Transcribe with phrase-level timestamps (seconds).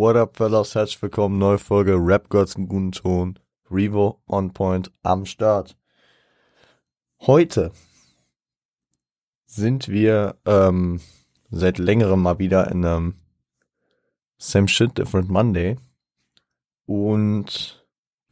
[0.00, 0.74] What up, fellas?
[0.74, 1.36] Herzlich willkommen.
[1.36, 3.38] Neue Folge Rap Gods im guten Ton.
[3.70, 5.76] Revo on Point am Start.
[7.20, 7.70] Heute
[9.44, 11.02] sind wir ähm,
[11.50, 13.14] seit längerem mal wieder in einem
[14.38, 15.76] Same Shit Different Monday.
[16.86, 17.86] Und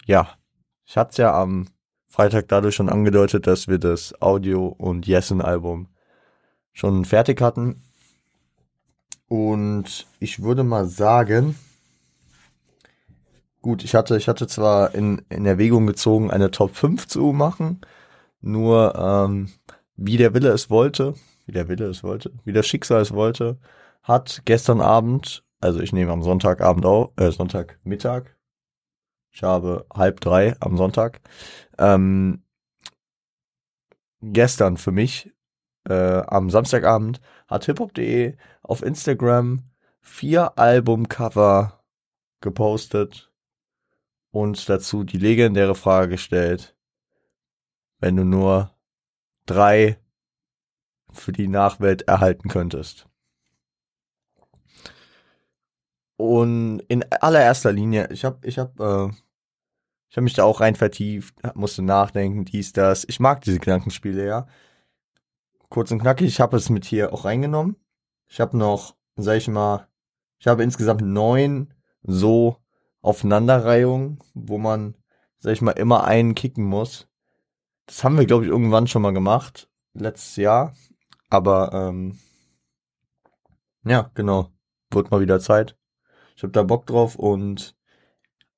[0.07, 0.39] ja,
[0.87, 1.69] ich hatte es ja am
[2.07, 5.89] Freitag dadurch schon angedeutet, dass wir das Audio- und Yesin-Album
[6.73, 7.88] schon fertig hatten.
[9.29, 11.55] Und ich würde mal sagen,
[13.61, 17.81] gut, ich hatte, ich hatte zwar in, in Erwägung gezogen, eine Top 5 zu machen,
[18.41, 19.51] nur ähm,
[19.97, 23.59] wie der Wille es wollte, wie der Wille es wollte, wie das Schicksal es wollte,
[24.03, 28.37] hat gestern Abend, also ich nehme am Sonntagabend auf, äh, Sonntagmittag,
[29.31, 31.21] ich habe halb drei am Sonntag,
[31.79, 32.43] ähm,
[34.23, 35.33] gestern für mich,
[35.89, 39.65] äh, am Samstagabend, hat hiphop.de auf Instagram
[40.01, 41.83] vier Albumcover
[42.41, 43.33] gepostet
[44.31, 46.77] und dazu die legendäre Frage gestellt,
[47.99, 48.75] wenn du nur
[49.47, 49.99] drei
[51.11, 53.09] für die Nachwelt erhalten könntest.
[56.17, 59.09] Und in allererster Linie, ich habe ich hab, äh,
[60.15, 63.05] hab mich da auch rein vertieft, musste nachdenken, dies, das.
[63.09, 64.49] Ich mag diese Gedankenspiele, ja.
[65.69, 67.77] Kurz und knackig, ich habe es mit hier auch reingenommen.
[68.27, 69.89] Ich habe noch, sag ich mal,
[70.39, 72.57] ich habe insgesamt neun so
[73.03, 74.95] Aufeinanderreihungen, wo man,
[75.39, 77.09] sag ich mal, immer einen kicken muss.
[77.87, 80.75] Das haben wir, glaube ich, irgendwann schon mal gemacht, letztes Jahr.
[81.31, 82.19] Aber ähm,
[83.85, 84.51] ja, genau,
[84.91, 85.77] wird mal wieder Zeit.
[86.37, 87.77] Ich habe da Bock drauf und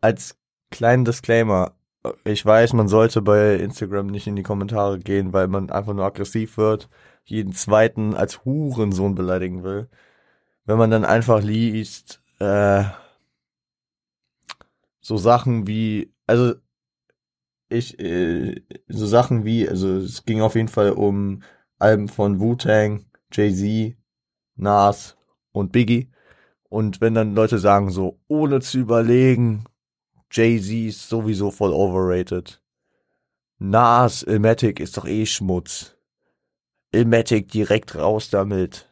[0.00, 0.38] als
[0.70, 1.76] kleinen Disclaimer,
[2.24, 6.04] ich weiß, man sollte bei Instagram nicht in die Kommentare gehen, weil man einfach nur
[6.04, 6.88] aggressiv wird,
[7.24, 9.88] jeden zweiten als Hurensohn beleidigen will.
[10.64, 12.84] Wenn man dann einfach liest, äh,
[15.00, 16.54] so Sachen wie, also
[17.68, 21.42] ich, äh, so Sachen wie, also es ging auf jeden Fall um
[21.78, 23.96] Alben von Wu-Tang, Jay-Z,
[24.56, 25.16] Nas
[25.52, 26.10] und Biggie.
[26.68, 29.64] Und wenn dann Leute sagen so, ohne zu überlegen,
[30.30, 32.62] Jay-Z ist sowieso voll overrated.
[33.58, 35.96] Nas, Ilmatic ist doch eh Schmutz.
[36.92, 38.88] Ilmatic direkt raus damit.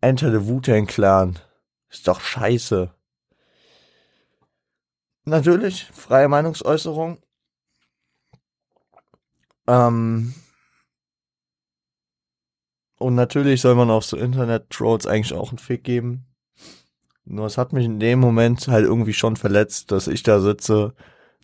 [0.00, 1.38] Enter the Wu-Tang Clan.
[1.88, 2.94] Ist doch scheiße.
[5.24, 7.22] Natürlich, freie Meinungsäußerung.
[9.68, 10.34] Ähm,
[12.98, 16.31] und natürlich soll man auf so Internet-Trolls eigentlich auch einen Fick geben.
[17.24, 20.94] Nur es hat mich in dem Moment halt irgendwie schon verletzt, dass ich da sitze,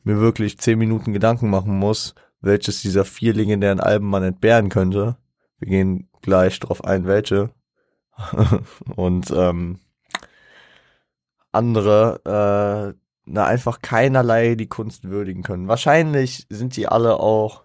[0.05, 5.17] mir wirklich zehn Minuten Gedanken machen muss, welches dieser vier legendären Alben man entbehren könnte.
[5.59, 7.51] Wir gehen gleich drauf ein, welche.
[8.97, 9.79] und ähm,
[11.53, 12.99] andere äh,
[13.31, 15.69] na, einfach keinerlei die Kunst würdigen können.
[15.69, 17.65] Wahrscheinlich sind die alle auch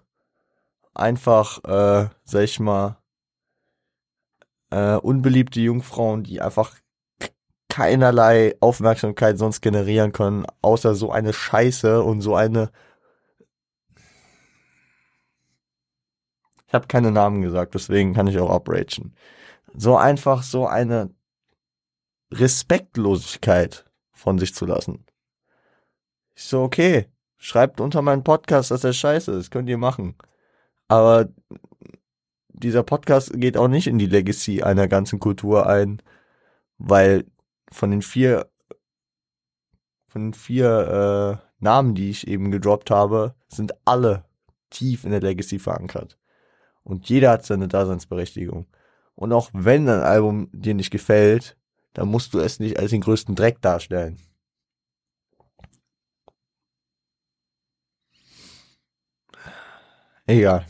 [0.94, 2.97] einfach, äh, sag ich mal,
[4.72, 6.75] äh, unbeliebte Jungfrauen, die einfach
[7.73, 12.69] keinerlei Aufmerksamkeit sonst generieren können, außer so eine Scheiße und so eine.
[16.67, 19.16] Ich habe keine Namen gesagt, deswegen kann ich auch abragen.
[19.75, 21.16] So einfach so eine
[22.31, 25.07] Respektlosigkeit von sich zu lassen.
[26.35, 27.07] Ich so, okay,
[27.38, 30.13] schreibt unter meinen Podcast, dass er scheiße ist, könnt ihr machen.
[30.89, 31.28] Aber
[32.50, 36.03] dieser Podcast geht auch nicht in die Legacy einer ganzen Kultur ein,
[36.78, 37.25] weil
[37.73, 38.50] von den vier
[40.07, 44.25] von den vier äh, Namen, die ich eben gedroppt habe, sind alle
[44.69, 46.19] tief in der Legacy verankert.
[46.83, 48.67] Und jeder hat seine Daseinsberechtigung.
[49.16, 51.57] Und auch wenn ein Album dir nicht gefällt,
[51.94, 54.19] dann musst du es nicht als den größten Dreck darstellen.
[60.28, 60.66] Egal.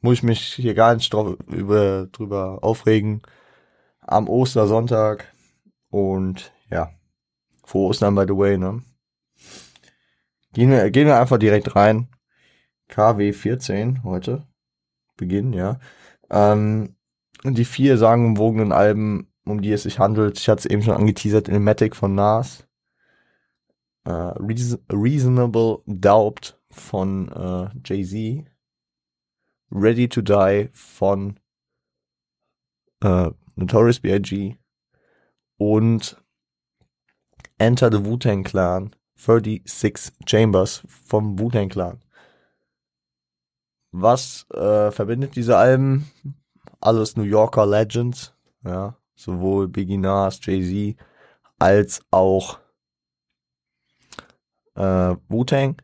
[0.00, 3.22] Muss ich mich hier gar nicht drüber aufregen.
[4.00, 5.35] Am Ostersonntag.
[5.96, 6.90] Und ja.
[7.64, 8.82] Frohe Ostern, by the way, ne?
[10.52, 12.08] Gehen wir, gehen wir einfach direkt rein.
[12.88, 14.46] KW 14 heute.
[15.16, 15.80] Beginn, ja.
[16.28, 16.96] Ähm,
[17.44, 21.48] die vier sagenumwogenen Alben, um die es sich handelt, ich hatte es eben schon angeteasert,
[21.48, 22.68] Ilmatic von Nas.
[24.04, 28.44] Äh, Reason Reasonable Doubt von äh, Jay-Z,
[29.70, 31.40] Ready to Die von
[33.02, 34.58] äh, Notorious B.I.G.
[35.56, 36.22] und
[37.58, 42.02] Enter the Wu-Tang Clan 36 Chambers vom Wu-Tang Clan.
[43.92, 46.10] Was äh, verbindet diese Alben?
[46.80, 50.96] Alles New Yorker Legends, ja, sowohl Biggie Nas, Jay-Z,
[51.58, 52.58] als auch
[54.74, 55.80] äh, Wu-Tang.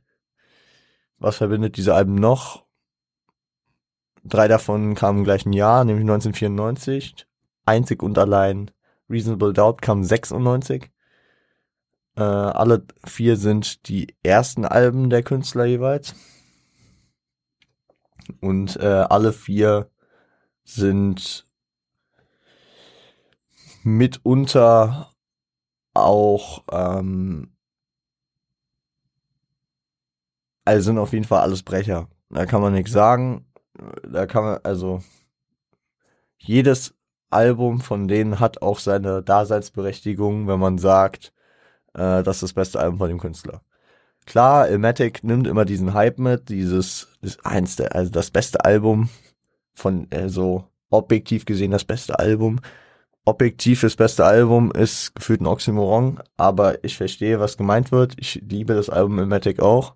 [1.17, 2.67] Was verbindet diese Alben noch?
[4.25, 7.27] Drei davon kamen im gleichen Jahr, nämlich 1994.
[7.65, 8.71] Einzig und allein
[9.13, 10.91] Reasonable Doubt kam 96.
[12.17, 16.15] Äh, alle vier sind die ersten Alben der Künstler jeweils.
[18.41, 19.91] Und äh, alle vier
[20.65, 21.47] sind
[23.85, 25.13] mitunter
[25.95, 27.55] auch, ähm,
[30.65, 32.09] also sind auf jeden Fall alles Brecher.
[32.31, 33.47] Da kann man nichts sagen.
[34.09, 35.03] Da kann man, also
[36.39, 36.95] jedes
[37.33, 41.33] Album von denen hat auch seine Daseinsberechtigung, wenn man sagt,
[41.95, 43.63] äh, das ist das beste Album von dem Künstler.
[44.27, 49.09] Klar, Ilmatic nimmt immer diesen Hype mit, dieses ist eins der, also das beste Album
[49.75, 52.61] von äh, so objektiv gesehen das beste Album.
[53.25, 58.15] Objektiv das beste Album ist gefühlt ein Oxymoron, aber ich verstehe, was gemeint wird.
[58.19, 59.95] Ich liebe das Album Ilmatic auch.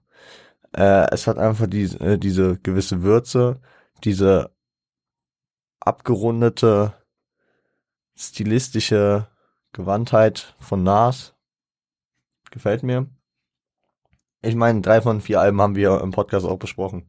[0.76, 3.60] Äh, es hat einfach die, äh, diese gewisse Würze,
[4.04, 4.50] diese
[5.80, 6.94] abgerundete
[8.16, 9.28] stilistische
[9.72, 11.34] Gewandtheit von Nas.
[12.50, 13.06] Gefällt mir.
[14.42, 17.06] Ich meine, drei von vier Alben haben wir im Podcast auch besprochen.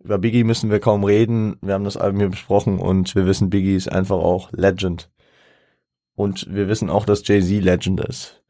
[0.00, 1.56] Über Biggie müssen wir kaum reden.
[1.62, 5.10] Wir haben das Album hier besprochen und wir wissen, Biggie ist einfach auch Legend.
[6.14, 8.42] Und wir wissen auch, dass Jay-Z Legend ist.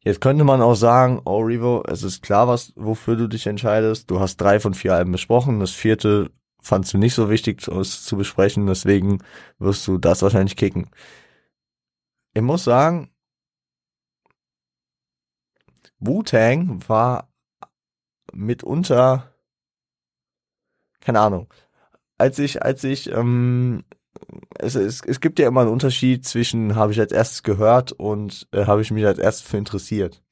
[0.00, 4.10] Jetzt könnte man auch sagen, oh Revo, es ist klar, was, wofür du dich entscheidest.
[4.10, 5.60] Du hast drei von vier Alben besprochen.
[5.60, 6.30] Das vierte
[6.64, 8.66] fandst du nicht so wichtig, es zu besprechen.
[8.66, 9.22] Deswegen
[9.58, 10.90] wirst du das wahrscheinlich kicken.
[12.32, 13.10] Ich muss sagen,
[15.98, 17.28] Wu-Tang war
[18.32, 19.32] mitunter,
[21.00, 21.52] keine Ahnung,
[22.18, 23.84] als ich, als ich, ähm,
[24.58, 28.48] es, es, es gibt ja immer einen Unterschied zwischen habe ich als erstes gehört und
[28.52, 30.22] äh, habe ich mich als erstes für interessiert.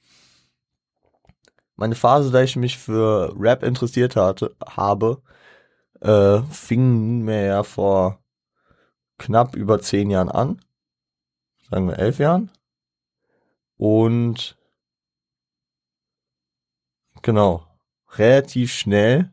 [1.77, 5.23] Meine Phase, da ich mich für Rap interessiert hatte, habe,
[6.03, 8.19] äh, fing mir ja vor
[9.19, 10.61] knapp über zehn Jahren an.
[11.71, 12.51] Sagen wir elf Jahren.
[13.77, 14.57] Und
[17.23, 17.67] Genau.
[18.19, 19.31] Relativ schnell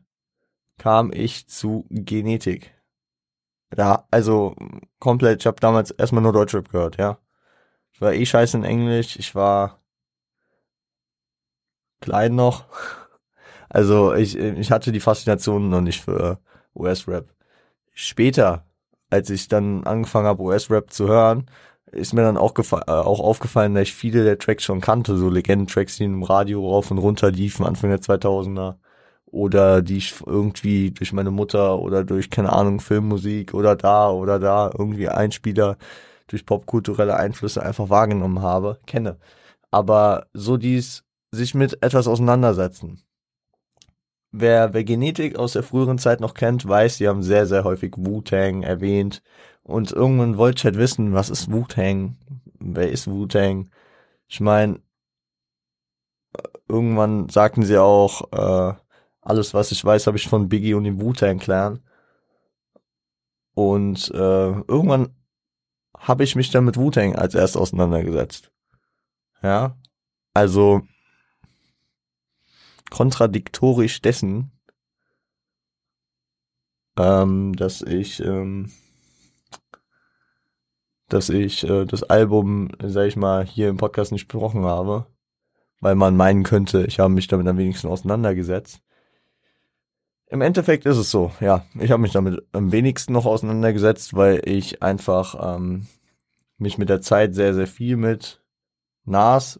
[0.78, 2.72] kam ich zu Genetik.
[3.70, 4.56] Da, also
[4.98, 7.18] komplett, ich habe damals erstmal nur Deutschrap gehört, ja.
[7.92, 9.80] Ich war eh scheiße in Englisch, ich war
[12.00, 12.64] klein noch.
[13.72, 16.40] Also ich, ich hatte die Faszination noch nicht für
[16.74, 17.28] US-Rap.
[17.92, 18.66] Später,
[19.10, 21.46] als ich dann angefangen habe, US-Rap zu hören,
[21.92, 25.28] ist mir dann auch, äh, auch aufgefallen, dass ich viele der Tracks schon kannte, so
[25.28, 28.76] Legenden-Tracks, die im Radio rauf und runter liefen, Anfang der 2000er.
[29.26, 34.40] Oder die ich irgendwie durch meine Mutter oder durch, keine Ahnung, Filmmusik oder da oder
[34.40, 35.76] da irgendwie Einspieler
[36.26, 39.18] durch popkulturelle Einflüsse einfach wahrgenommen habe, kenne.
[39.70, 43.02] Aber so dies sich mit etwas auseinandersetzen.
[44.32, 47.94] Wer, wer Genetik aus der früheren Zeit noch kennt, weiß, sie haben sehr, sehr häufig
[47.96, 49.22] Wu-Tang erwähnt,
[49.62, 52.16] und irgendwann wollte ich halt wissen, was ist Wu-Tang?
[52.58, 53.70] Wer ist Wu-Tang?
[54.26, 54.80] Ich meine,
[56.68, 58.74] irgendwann sagten sie auch, äh,
[59.20, 61.80] alles, was ich weiß, habe ich von Biggie und dem Wu-Tang-Clan.
[63.54, 65.14] Und äh, irgendwann
[65.96, 68.50] habe ich mich dann mit Wu-Tang als erst auseinandergesetzt.
[69.42, 69.76] Ja,
[70.34, 70.82] also
[72.90, 74.52] kontradiktorisch dessen,
[76.98, 78.70] ähm, dass ich ähm,
[81.10, 85.06] dass ich äh, das Album, sag ich mal, hier im Podcast nicht besprochen habe,
[85.80, 88.80] weil man meinen könnte, ich habe mich damit am wenigsten auseinandergesetzt.
[90.26, 94.40] Im Endeffekt ist es so, ja, ich habe mich damit am wenigsten noch auseinandergesetzt, weil
[94.44, 95.88] ich einfach ähm,
[96.56, 98.40] mich mit der Zeit sehr, sehr viel mit
[99.04, 99.58] Nas,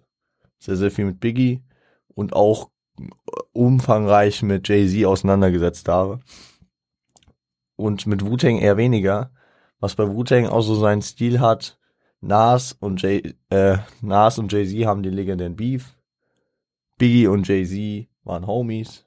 [0.59, 1.65] sehr, sehr viel mit Biggie
[2.15, 2.70] und auch
[3.53, 6.21] umfangreich mit Jay-Z auseinandergesetzt habe.
[7.77, 9.31] Und mit Wu-Tang eher weniger
[9.81, 11.79] was bei Wu-Tang auch so seinen Stil hat.
[12.21, 15.97] Nas und Jay, äh, Nas und Jay-Z haben den legendären Beef.
[16.99, 19.07] Biggie und Jay-Z waren Homies.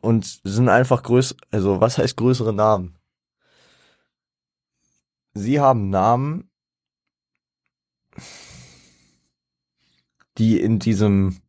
[0.00, 2.98] Und sind einfach größer, also was heißt größere Namen?
[5.34, 6.50] Sie haben Namen,
[10.38, 11.40] die in diesem,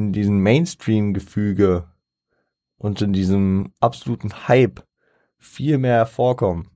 [0.00, 1.84] in diesem Mainstream-Gefüge
[2.78, 4.82] und in diesem absoluten Hype
[5.36, 6.70] viel mehr vorkommen.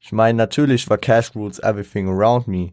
[0.00, 2.72] Ich meine, natürlich war Cash Rules Everything Around Me.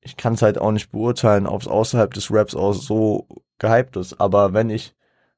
[0.00, 3.26] Ich kann es halt auch nicht beurteilen, ob es außerhalb des Raps auch so
[3.58, 4.20] gehypt ist.
[4.20, 4.94] Aber wenn ich,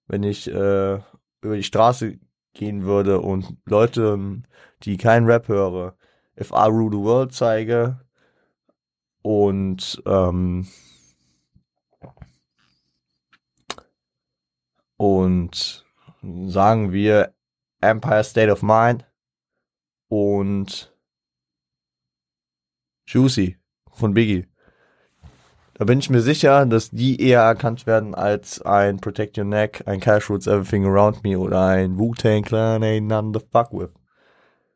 [0.09, 0.95] wenn ich äh,
[1.41, 2.19] über die Straße
[2.53, 4.43] gehen würde und Leute,
[4.83, 5.97] die keinen Rap höre,
[6.41, 8.01] If I Rule the World zeige,
[9.23, 10.67] und ähm,
[14.97, 15.85] und
[16.47, 17.35] sagen wir
[17.81, 19.05] Empire State of Mind
[20.09, 20.95] und
[23.07, 23.59] Juicy
[23.93, 24.47] von Biggie.
[25.75, 29.83] Da bin ich mir sicher, dass die eher erkannt werden als ein Protect Your Neck,
[29.87, 33.91] ein Cash Roots Everything Around Me oder ein Wu-Tang Clan Ain't None to Fuck With.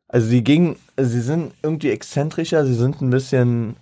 [0.08, 3.76] Also die gingen, sie sind irgendwie exzentrischer, sie sind ein bisschen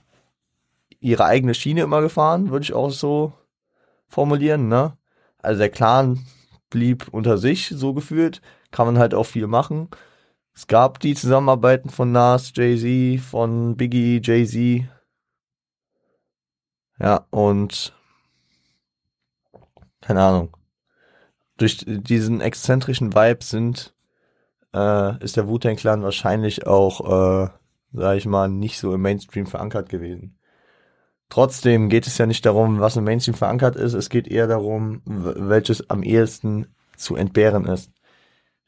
[1.01, 3.33] ihre eigene Schiene immer gefahren, würde ich auch so
[4.09, 4.99] formulieren, ne?
[5.47, 6.27] Also der Clan
[6.71, 9.89] blieb unter sich, so gefühlt, kann man halt auch viel machen.
[10.53, 14.89] Es gab die Zusammenarbeiten von Nas, Jay-Z, von Biggie, Jay-Z.
[16.99, 17.95] Ja, und
[20.01, 20.57] keine Ahnung.
[21.59, 23.95] Durch diesen exzentrischen Vibe sind,
[24.75, 27.51] äh, ist der Wu-Tang Clan wahrscheinlich auch, äh,
[27.93, 30.37] sag ich mal, nicht so im Mainstream verankert gewesen.
[31.29, 35.03] Trotzdem geht es ja nicht darum, was im Mainstream verankert ist, es geht eher darum,
[35.05, 37.91] welches am ehesten zu entbehren ist.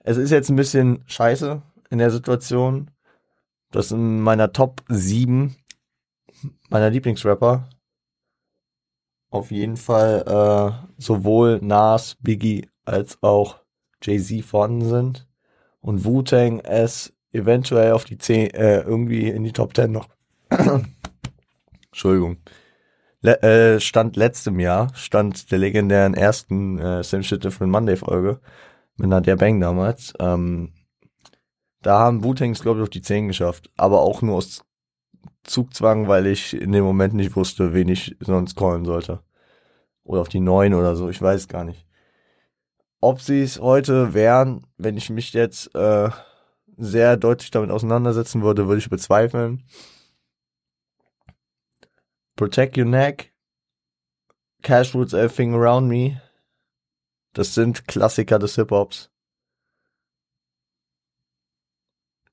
[0.00, 2.91] Es ist jetzt ein bisschen scheiße, in der Situation.
[3.71, 5.55] Das in meiner Top 7
[6.69, 7.69] meiner Lieblingsrapper
[9.31, 13.59] auf jeden Fall äh, sowohl Nas, Biggie als auch
[14.03, 15.29] Jay-Z vorhanden sind
[15.81, 20.09] und Wu-Tang es eventuell auf die 10, äh, irgendwie in die Top 10 noch.
[21.99, 22.37] Entschuldigung.
[23.23, 28.40] Le äh, stand letztem Jahr, stand der legendären ersten äh, Same Shit Different Monday Folge
[28.97, 30.14] mit Nadia Bang damals.
[30.21, 30.73] Ähm,
[31.83, 33.73] da haben Wu-Tangs, glaube ich, auf die 10 geschafft.
[33.76, 34.64] Aber auch nur aus
[35.43, 39.19] Zugzwang, weil ich in dem Moment nicht wusste, wen ich sonst callen sollte.
[40.05, 41.85] Oder auf die 9 oder so, ich weiß gar nicht.
[43.00, 46.11] Ob sie es heute wären, wenn ich mich jetzt äh,
[46.76, 49.64] sehr deutlich damit auseinandersetzen würde, würde ich bezweifeln.
[52.38, 53.33] Protect Your Neck,
[54.62, 56.23] Cash Roots Everything Around Me,
[57.33, 59.11] das sind Klassiker des Hip-Hops.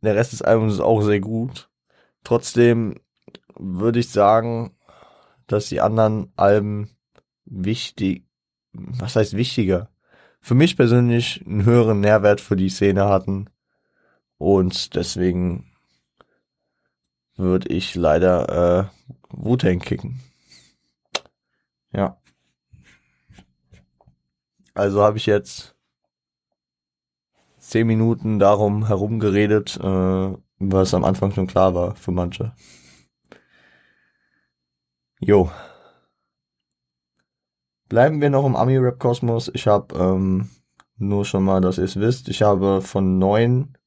[0.03, 1.71] Der Rest des Albums ist auch sehr gut.
[2.23, 3.01] Trotzdem
[3.55, 4.77] würde ich sagen,
[5.47, 6.95] dass die anderen Alben
[7.45, 8.27] wichtig,
[8.73, 9.89] was heißt wichtiger?
[10.39, 13.49] Für mich persönlich einen höheren Nährwert für die Szene hatten.
[14.37, 15.74] Und deswegen
[17.35, 20.21] würde ich leider äh, Wu-Tang kicken.
[21.91, 22.17] Ja.
[24.73, 25.75] Also habe ich jetzt
[27.59, 32.53] zehn Minuten darum herumgeredet, äh, was am Anfang schon klar war für manche.
[35.19, 35.49] Jo.
[37.87, 39.51] Bleiben wir noch im Ami-Rap-Kosmos.
[39.53, 40.49] Ich habe ähm,
[40.97, 43.77] nur schon mal, dass ihr es wisst, ich habe von neun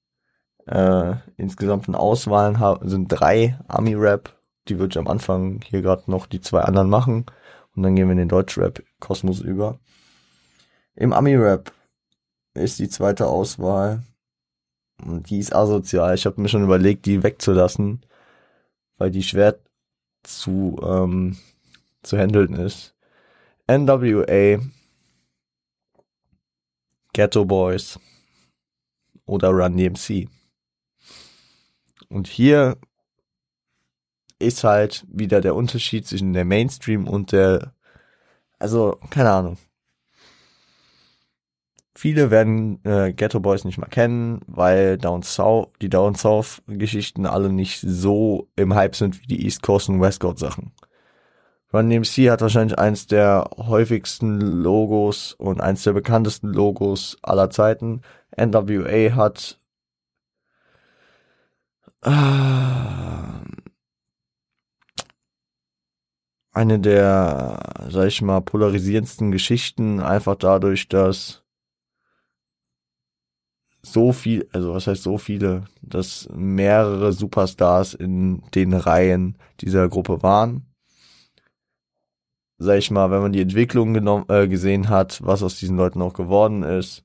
[0.68, 2.58] äh, insgesamten Auswahlen
[2.88, 4.34] sind drei Ami-Rap.
[4.68, 7.26] Die würde ich am Anfang hier gerade noch die zwei anderen machen.
[7.74, 9.78] Und dann gehen wir in den Deutsch-Rap-Kosmos über.
[10.94, 11.72] Im Ami-Rap
[12.54, 14.02] ist die zweite Auswahl.
[15.04, 16.14] Und die ist asozial.
[16.14, 18.04] Ich habe mir schon überlegt, die wegzulassen,
[18.96, 19.58] weil die schwer
[20.24, 21.38] zu, ähm,
[22.02, 22.94] zu handeln ist.
[23.68, 24.60] NWA,
[27.12, 27.98] Ghetto Boys
[29.24, 30.28] oder Run DMC.
[32.08, 32.76] Und hier
[34.38, 37.74] ist halt wieder der Unterschied zwischen der Mainstream und der,
[38.58, 39.58] also keine Ahnung.
[41.94, 47.26] Viele werden äh, Ghetto Boys nicht mal kennen, weil Down South, die Down South Geschichten
[47.26, 50.72] alle nicht so im Hype sind wie die East Coast und West Coast Sachen.
[51.72, 58.02] Run DMC hat wahrscheinlich eins der häufigsten Logos und eins der bekanntesten Logos aller Zeiten.
[58.36, 59.58] NWA hat
[66.58, 71.44] eine der, sag ich mal, polarisierendsten Geschichten, einfach dadurch, dass
[73.82, 80.22] so viel, also was heißt so viele, dass mehrere Superstars in den Reihen dieser Gruppe
[80.22, 80.66] waren.
[82.58, 86.02] Sag ich mal, wenn man die Entwicklung genommen, äh, gesehen hat, was aus diesen Leuten
[86.02, 87.04] auch geworden ist,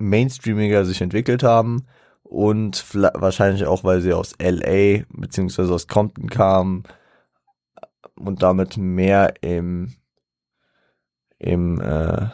[0.00, 1.86] mainstreamiger sich entwickelt haben
[2.22, 6.84] und wahrscheinlich auch, weil sie aus LA beziehungsweise aus Compton kamen
[8.16, 9.94] und damit mehr im
[11.38, 12.28] im äh,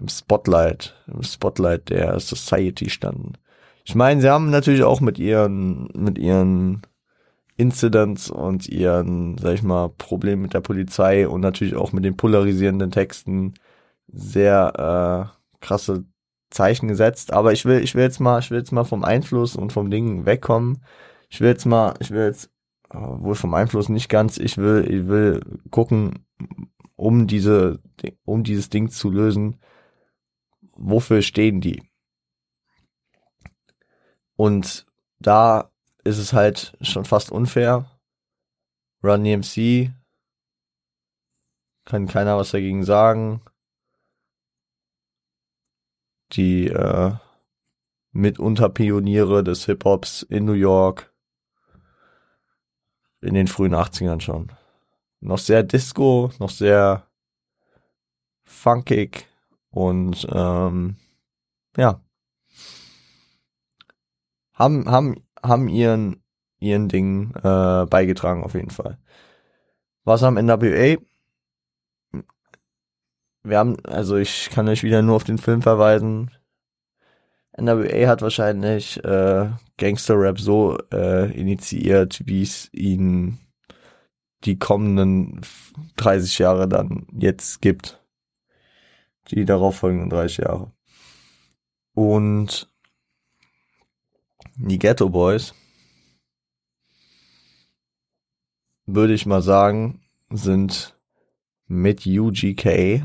[0.00, 3.34] im Spotlight, im Spotlight der Society standen.
[3.84, 6.82] Ich meine, sie haben natürlich auch mit ihren, mit ihren
[7.56, 12.16] Incidents und ihren, sag ich mal, Problemen mit der Polizei und natürlich auch mit den
[12.16, 13.54] polarisierenden Texten
[14.08, 16.04] sehr äh, krasse
[16.50, 17.32] Zeichen gesetzt.
[17.32, 19.90] Aber ich will, ich will jetzt mal, ich will jetzt mal vom Einfluss und vom
[19.90, 20.84] Ding wegkommen.
[21.28, 22.50] Ich will jetzt mal, ich will jetzt,
[22.90, 25.40] äh, wohl vom Einfluss nicht ganz, ich will, ich will
[25.70, 26.26] gucken,
[26.96, 27.80] um diese,
[28.24, 29.60] um dieses Ding zu lösen,
[30.72, 31.82] wofür stehen die?
[34.36, 34.86] Und
[35.18, 35.70] da
[36.04, 37.90] ist es halt schon fast unfair.
[39.02, 39.92] Run DMC
[41.84, 43.42] kann keiner was dagegen sagen.
[46.32, 47.12] Die äh,
[48.12, 51.12] mitunter Pioniere des Hip-Hops in New York
[53.20, 54.52] in den frühen 80ern schon.
[55.20, 57.06] Noch sehr Disco, noch sehr
[58.44, 59.26] funkig
[59.70, 60.96] und ähm,
[61.76, 62.00] ja
[64.52, 66.22] haben haben haben ihren
[66.58, 68.98] ihren Ding äh, beigetragen auf jeden Fall.
[70.04, 70.96] Was am NWA?
[73.42, 76.30] Wir haben, also ich kann euch wieder nur auf den Film verweisen.
[77.58, 83.38] NWA hat wahrscheinlich äh, Gangster-Rap so äh, initiiert, wie es ihn
[84.44, 85.40] die kommenden
[85.96, 88.02] 30 Jahre dann jetzt gibt.
[89.30, 90.72] Die darauf folgenden 30 Jahre.
[91.94, 92.68] Und
[94.56, 95.54] die Ghetto Boys,
[98.86, 100.98] würde ich mal sagen, sind
[101.66, 103.04] mit UGK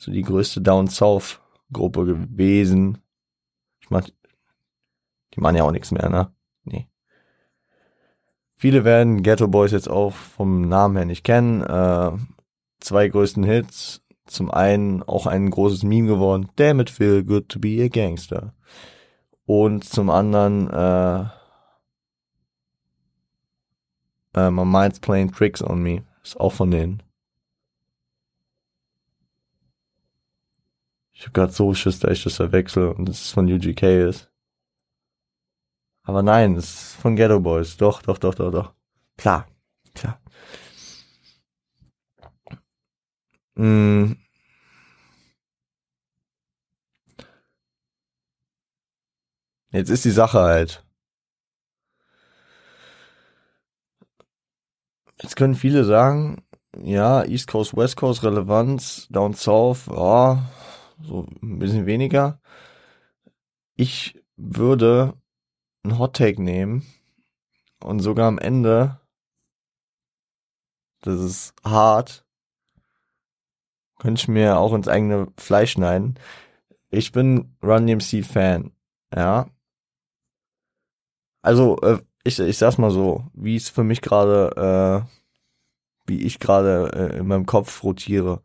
[0.00, 1.40] so die größte Down South
[1.72, 2.98] Gruppe gewesen.
[3.80, 4.08] Ich mach,
[5.34, 6.32] die machen ja auch nichts mehr, ne?
[6.64, 6.88] Nee.
[8.56, 11.62] Viele werden Ghetto Boys jetzt auch vom Namen her nicht kennen.
[11.62, 12.12] Äh,
[12.80, 14.02] zwei größten Hits.
[14.26, 16.48] Zum einen auch ein großes Meme geworden.
[16.56, 18.54] Damn it feel good to be a gangster.
[19.44, 21.24] Und zum anderen äh,
[24.34, 26.04] äh, My Mind's Playing Tricks on Me.
[26.22, 27.02] Ist auch von denen.
[31.20, 34.30] Ich hab grad so Schiss, dass ich das verwechsel und es von UGK ist.
[36.02, 37.76] Aber nein, es ist von Ghetto Boys.
[37.76, 38.74] Doch, doch, doch, doch, doch.
[39.18, 39.46] Klar,
[39.94, 40.18] klar.
[43.54, 44.12] Mm.
[49.72, 50.86] Jetzt ist die Sache halt.
[55.20, 56.42] Jetzt können viele sagen,
[56.78, 60.50] ja, East Coast, West Coast, Relevanz, Down South, ja,
[61.02, 62.40] so ein bisschen weniger.
[63.76, 65.14] Ich würde
[65.82, 66.86] einen Hot Take nehmen
[67.82, 69.00] und sogar am Ende,
[71.02, 72.26] das ist hart,
[73.98, 76.18] könnte ich mir auch ins eigene Fleisch schneiden.
[76.90, 78.72] Ich bin Run DMC Fan,
[79.14, 79.48] ja.
[81.42, 85.10] Also, äh, ich, ich sag's mal so, wie es für mich gerade, äh,
[86.06, 88.42] wie ich gerade äh, in meinem Kopf rotiere.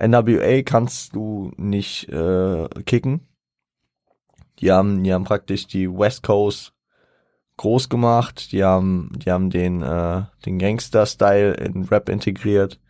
[0.00, 3.28] NWA kannst du nicht äh, kicken.
[4.58, 6.72] Die haben, die haben praktisch die West Coast
[7.56, 8.52] groß gemacht.
[8.52, 12.80] Die haben, die haben den, äh, den Gangster-Style in Rap integriert.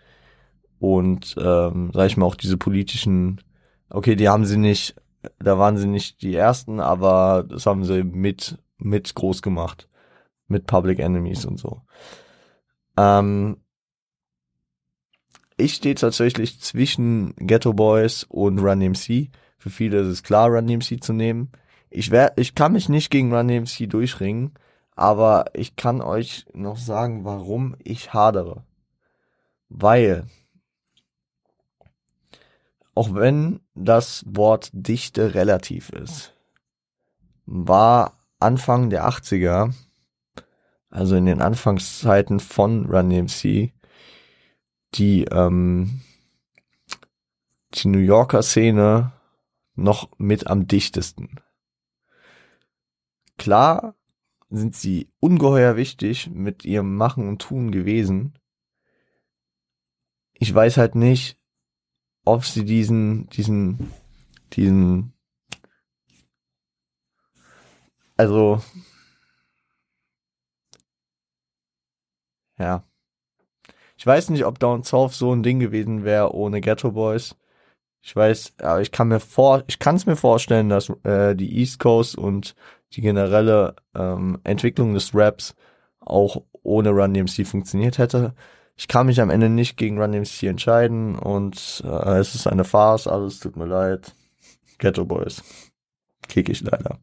[0.79, 3.41] Und, ähm, sag ich mal, auch diese politischen,
[3.89, 4.97] okay, die haben sie nicht,
[5.39, 9.89] da waren sie nicht die ersten, aber das haben sie mit, mit groß gemacht.
[10.49, 11.83] Mit Public Enemies und so.
[12.97, 13.59] Ähm,
[15.63, 19.31] ich stehe tatsächlich zwischen Ghetto Boys und Run DMC.
[19.59, 21.53] Für viele ist es klar, Run DMC zu nehmen.
[21.89, 24.53] Ich wär, ich kann mich nicht gegen Run DMC durchringen,
[24.97, 28.65] aber ich kann euch noch sagen, warum ich hadere.
[29.69, 30.27] Weil,
[32.95, 36.35] auch wenn das Wort Dichte relativ ist,
[37.47, 39.73] war Anfang der 80er,
[40.91, 43.73] also in den Anfangszeiten von Run DMC,
[44.95, 46.01] die, ähm,
[47.75, 49.13] die New Yorker Szene
[49.75, 51.41] noch mit am dichtesten.
[53.39, 53.97] Klar
[54.51, 58.39] sind sie ungeheuer wichtig mit ihrem Machen und Tun gewesen.
[60.35, 61.39] Ich weiß halt nicht,
[62.25, 63.93] ob sie diesen, diesen,
[64.53, 65.15] diesen,
[68.17, 68.63] also,
[72.59, 72.85] ja.
[74.03, 77.37] Ich weiß nicht, ob Down South so ein Ding gewesen wäre ohne Ghetto Boys.
[78.01, 81.61] Ich weiß, aber ich kann mir vor, ich kann es mir vorstellen, dass äh, die
[81.61, 82.57] East Coast und
[82.95, 85.55] die generelle ähm, Entwicklung des Raps
[86.01, 88.35] auch ohne Run DMC funktioniert hätte.
[88.75, 92.65] Ich kann mich am Ende nicht gegen Run DMC entscheiden und äh, es ist eine
[92.65, 94.17] Farce, alles tut mir leid.
[94.79, 95.45] Ghetto Boys.
[96.27, 96.99] Kick ich leider.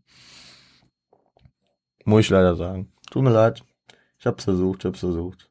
[2.04, 2.92] Muss ich leider sagen.
[3.10, 3.64] Tut mir leid.
[4.20, 5.49] Ich hab's versucht, ich hab's versucht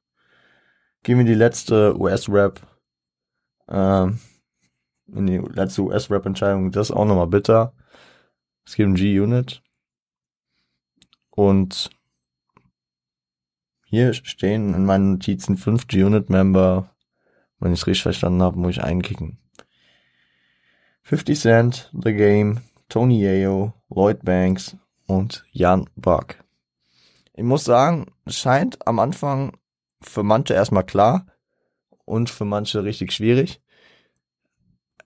[1.09, 2.61] gehen wir die letzte US-Rap,
[3.67, 4.19] ähm,
[5.07, 7.73] in die letzte US-Rap-Entscheidung, das ist auch nochmal bitter.
[8.67, 9.63] Es geht um G-Unit.
[11.31, 11.89] Und
[13.87, 16.95] hier stehen in meinen Notizen fünf G-Unit-Member.
[17.59, 19.39] Wenn ich es richtig verstanden habe, muss ich einkicken.
[21.05, 26.45] 50 Cent, The Game, Tony Yeo, Lloyd Banks und Jan Buck.
[27.33, 29.57] Ich muss sagen, scheint am Anfang
[30.01, 31.27] für manche erstmal klar
[32.05, 33.61] und für manche richtig schwierig.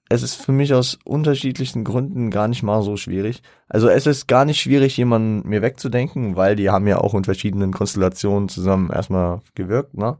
[0.08, 3.42] Es ist für mich aus unterschiedlichsten Gründen gar nicht mal so schwierig.
[3.68, 7.24] Also es ist gar nicht schwierig, jemanden mir wegzudenken, weil die haben ja auch in
[7.24, 10.18] verschiedenen Konstellationen zusammen erstmal gewirkt, ne?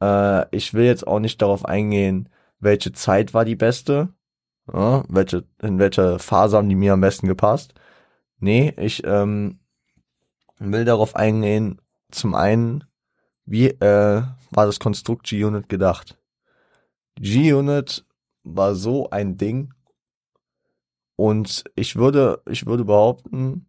[0.00, 2.28] Äh, ich will jetzt auch nicht darauf eingehen,
[2.60, 4.08] welche Zeit war die beste,
[4.72, 7.74] ja, welche, in welcher Phase haben die mir am besten gepasst.
[8.38, 9.58] Nee, ich ähm,
[10.58, 12.84] will darauf eingehen, zum einen,
[13.46, 16.18] wie äh, war das Konstrukt G-Unit gedacht?
[17.16, 18.04] G-Unit
[18.42, 19.72] war so ein Ding
[21.16, 23.66] und ich würde, ich würde behaupten,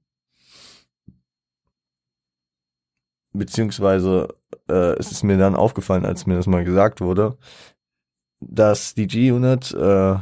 [3.33, 4.29] beziehungsweise
[4.69, 7.37] äh, es ist mir dann aufgefallen, als mir das mal gesagt wurde,
[8.39, 10.15] dass die G-Unit äh,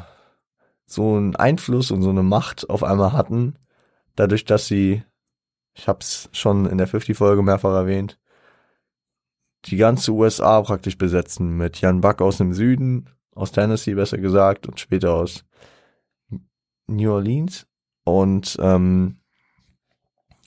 [0.86, 3.58] so einen Einfluss und so eine Macht auf einmal hatten,
[4.16, 5.04] dadurch, dass sie,
[5.74, 8.20] ich habe es schon in der 50-Folge mehrfach erwähnt,
[9.66, 14.68] die ganze USA praktisch besetzen mit Jan Buck aus dem Süden, aus Tennessee besser gesagt
[14.68, 15.46] und später aus
[16.88, 17.66] New Orleans
[18.04, 19.20] und ähm,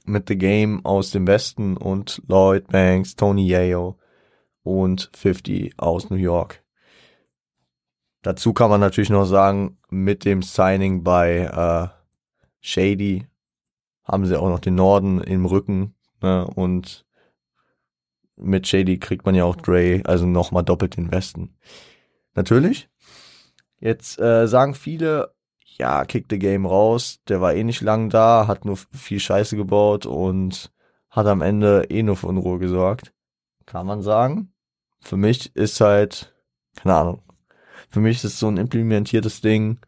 [0.04, 3.98] mit The Game aus dem Westen und Lloyd Banks, Tony Yeo
[4.62, 6.62] und 50 aus New York.
[8.22, 11.88] Dazu kann man natürlich noch sagen, mit dem Signing bei äh,
[12.60, 13.26] Shady
[14.02, 16.46] haben sie auch noch den Norden im Rücken ne?
[16.46, 17.05] und
[18.36, 21.56] mit Shady kriegt man ja auch Dre, also nochmal doppelt den Westen.
[22.34, 22.88] Natürlich.
[23.80, 25.34] Jetzt äh, sagen viele,
[25.78, 29.56] ja, kick the game raus, der war eh nicht lang da, hat nur viel Scheiße
[29.56, 30.72] gebaut und
[31.10, 33.12] hat am Ende eh nur für Unruhe gesorgt.
[33.64, 34.52] Kann man sagen.
[35.00, 36.34] Für mich ist halt,
[36.76, 37.22] keine Ahnung,
[37.88, 39.78] für mich ist es so ein implementiertes Ding.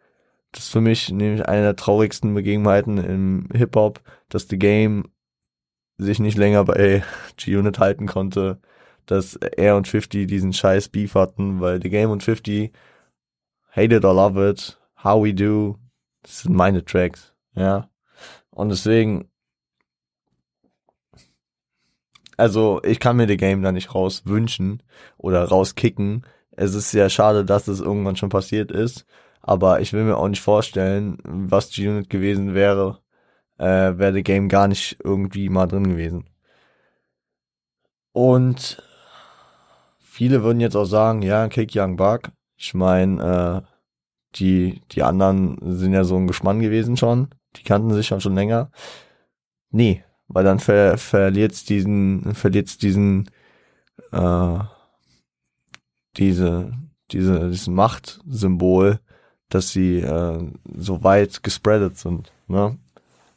[0.53, 5.11] Das ist für mich nämlich eine der traurigsten Begebenheiten im Hip-Hop, dass The Game
[5.99, 7.03] sich nicht länger bei
[7.37, 8.61] G-Unit halten konnte,
[9.07, 12.73] dass er und 50 diesen scheiß Beef hatten, weil The Game und 50
[13.71, 15.79] Hate It or Love It, How We Do,
[16.23, 17.91] das sind meine Tracks, ja.
[18.51, 19.29] Und deswegen,
[22.37, 24.83] also ich kann mir The Game da nicht raus wünschen
[25.17, 29.07] oder rauskicken, es ist sehr schade, dass es irgendwann schon passiert ist.
[29.41, 32.99] Aber ich will mir auch nicht vorstellen, was G-Unit gewesen wäre,
[33.59, 36.25] äh, wäre The Game gar nicht irgendwie mal drin gewesen.
[38.13, 38.83] Und
[40.01, 42.31] viele würden jetzt auch sagen, ja, Kick Young Buck.
[42.57, 43.69] Ich meine, äh,
[44.37, 47.29] die, die anderen sind ja so ein Geschmann gewesen schon.
[47.57, 48.71] Die kannten sich schon schon länger.
[49.71, 53.31] Nee, weil dann ver verliert's diesen, verliert's diesen,
[54.13, 54.59] äh,
[56.17, 56.73] diese,
[57.11, 59.01] diese, dieses Machtsymbol,
[59.49, 62.33] dass sie äh, so weit gespreadet sind.
[62.49, 62.79] Ne?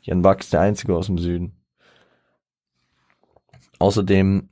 [0.01, 1.53] Jan ist der Einzige aus dem Süden.
[3.79, 4.49] Außerdem,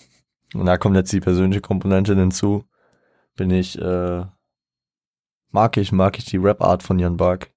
[0.54, 2.64] und da kommt jetzt die persönliche Komponente hinzu,
[3.36, 4.24] bin ich, äh,
[5.50, 7.50] mag ich, mag ich die Rap-Art von Jan Buck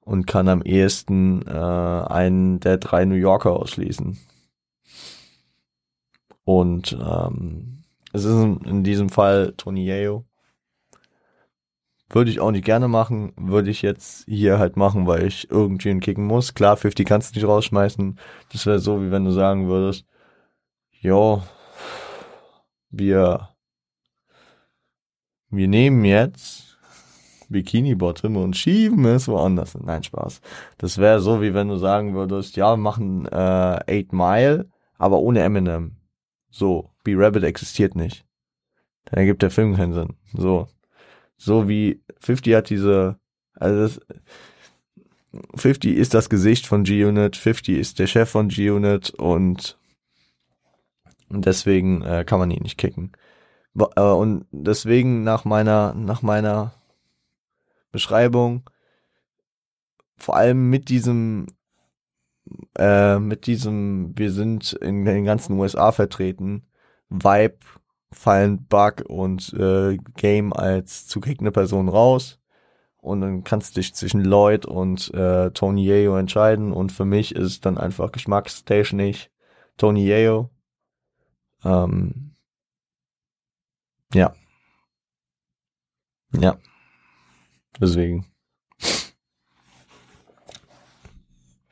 [0.00, 4.18] und kann am ehesten äh, einen der drei New Yorker ausschließen.
[6.44, 10.24] Und ähm, es ist in diesem Fall Tony Yeo.
[12.12, 15.98] Würde ich auch nicht gerne machen, würde ich jetzt hier halt machen, weil ich irgendwie
[15.98, 16.52] kicken muss.
[16.52, 18.18] Klar, 50 kannst du nicht rausschmeißen.
[18.52, 20.04] Das wäre so, wie wenn du sagen würdest,
[21.00, 21.42] jo,
[22.90, 23.48] wir,
[25.48, 26.78] wir nehmen jetzt
[27.48, 29.74] Bikini Bottom und schieben es woanders.
[29.80, 30.42] Nein, Spaß.
[30.76, 35.18] Das wäre so, wie wenn du sagen würdest, ja, wir machen äh, 8 Mile, aber
[35.20, 35.96] ohne Eminem.
[36.50, 38.26] So, B-Rabbit existiert nicht.
[39.06, 40.16] Dann ergibt der Film keinen Sinn.
[40.34, 40.68] So.
[41.44, 43.18] So wie 50 hat diese,
[43.54, 44.00] also das,
[45.56, 49.76] 50 ist das Gesicht von G-Unit, 50 ist der Chef von G-Unit und
[51.30, 53.10] deswegen äh, kann man ihn nicht kicken.
[53.76, 56.74] Äh, und deswegen nach meiner, nach meiner
[57.90, 58.70] Beschreibung,
[60.16, 61.48] vor allem mit diesem
[62.78, 66.68] äh, mit diesem, wir sind in den ganzen USA vertreten,
[67.08, 67.58] Vibe
[68.12, 72.38] fallen Bug und äh, Game als zugegnete Person raus.
[72.98, 76.72] Und dann kannst du dich zwischen Lloyd und äh, Tony Yeo entscheiden.
[76.72, 79.30] Und für mich ist es dann einfach geschmackstechnisch
[79.76, 80.50] Tony Yeo.
[81.64, 82.34] Ähm,
[84.14, 84.34] ja.
[86.38, 86.56] Ja.
[87.80, 88.26] Deswegen.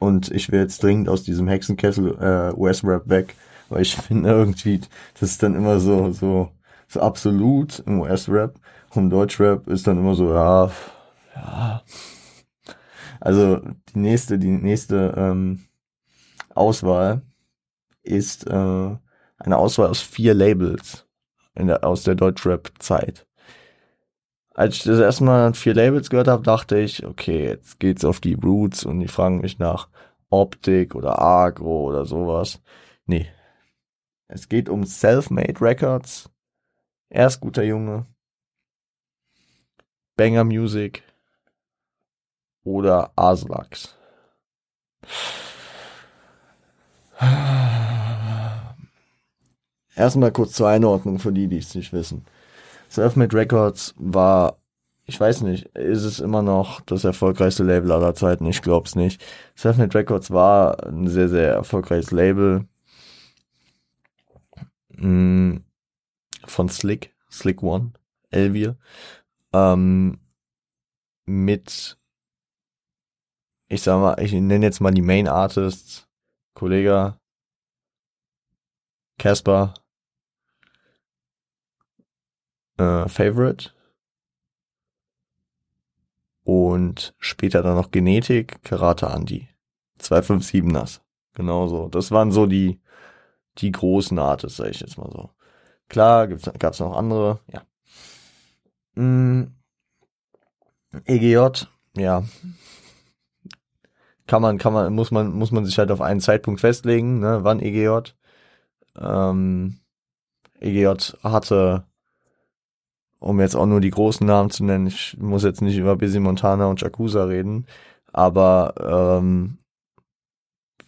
[0.01, 3.37] und ich will jetzt dringend aus diesem Hexenkessel äh, US-Rap weg,
[3.71, 4.81] weil ich finde irgendwie,
[5.15, 6.51] das ist dann immer so, so,
[6.89, 8.61] so absolut im US-Rap
[8.95, 10.71] und Deutsch-Rap ist dann immer so, ja,
[11.35, 11.83] ja.
[13.21, 13.61] Also
[13.95, 15.67] die nächste, die nächste ähm,
[16.55, 17.23] Auswahl
[18.03, 18.97] ist äh,
[19.39, 21.07] eine Auswahl aus vier Labels
[21.55, 23.27] in der, aus der Deutschrap-Zeit.
[24.55, 28.21] Als ich das erste Mal vier Labels gehört habe, dachte ich, okay, jetzt geht's auf
[28.21, 29.89] die Roots und die fragen mich nach
[30.31, 32.61] Optik oder Agro oder sowas.
[33.07, 33.29] Nee.
[34.33, 36.31] Es geht um Self-Made Records.
[37.09, 38.07] Erst guter Junge.
[40.17, 41.03] Banger Music
[42.63, 43.97] oder Aslax.
[49.97, 52.25] Erstmal kurz zur Einordnung für die, die es nicht wissen.
[52.89, 54.59] Selfmade Records war,
[55.07, 58.47] ich weiß nicht, ist es immer noch das erfolgreichste Label aller Zeiten?
[58.47, 59.25] Ich glaube es nicht.
[59.57, 62.69] Selfmade Records war ein sehr, sehr erfolgreiches Label
[65.01, 65.65] mm,
[66.45, 67.93] von Slick, Slick One,
[68.31, 68.77] Elvier,
[69.53, 70.19] ähm,
[71.27, 71.99] mit,
[73.69, 76.09] ich sag mal, ich nenne jetzt mal die Main Artists,
[76.55, 77.19] Kollege,
[79.19, 79.75] Casper,
[82.79, 83.73] äh, Favorite
[86.45, 89.49] und später dann noch Genetik, Karate Andy.
[90.01, 91.01] 257ers.
[91.35, 91.89] Genauso.
[91.89, 92.81] Das waren so die,
[93.61, 95.31] die großen Artists, sag ich jetzt mal so.
[95.89, 97.63] Klar, gab es noch andere, ja.
[98.95, 99.55] Mm,
[101.05, 102.25] EGJ, ja.
[104.27, 107.41] Kann man, kann man, muss man, muss man sich halt auf einen Zeitpunkt festlegen, ne,
[107.43, 108.13] wann EGJ.
[108.97, 109.81] Ähm,
[110.61, 111.85] EGJ hatte
[113.21, 116.19] um jetzt auch nur die großen Namen zu nennen, ich muss jetzt nicht über Busy
[116.19, 117.67] Montana und Yakuza reden,
[118.13, 118.75] aber
[119.21, 119.59] ähm,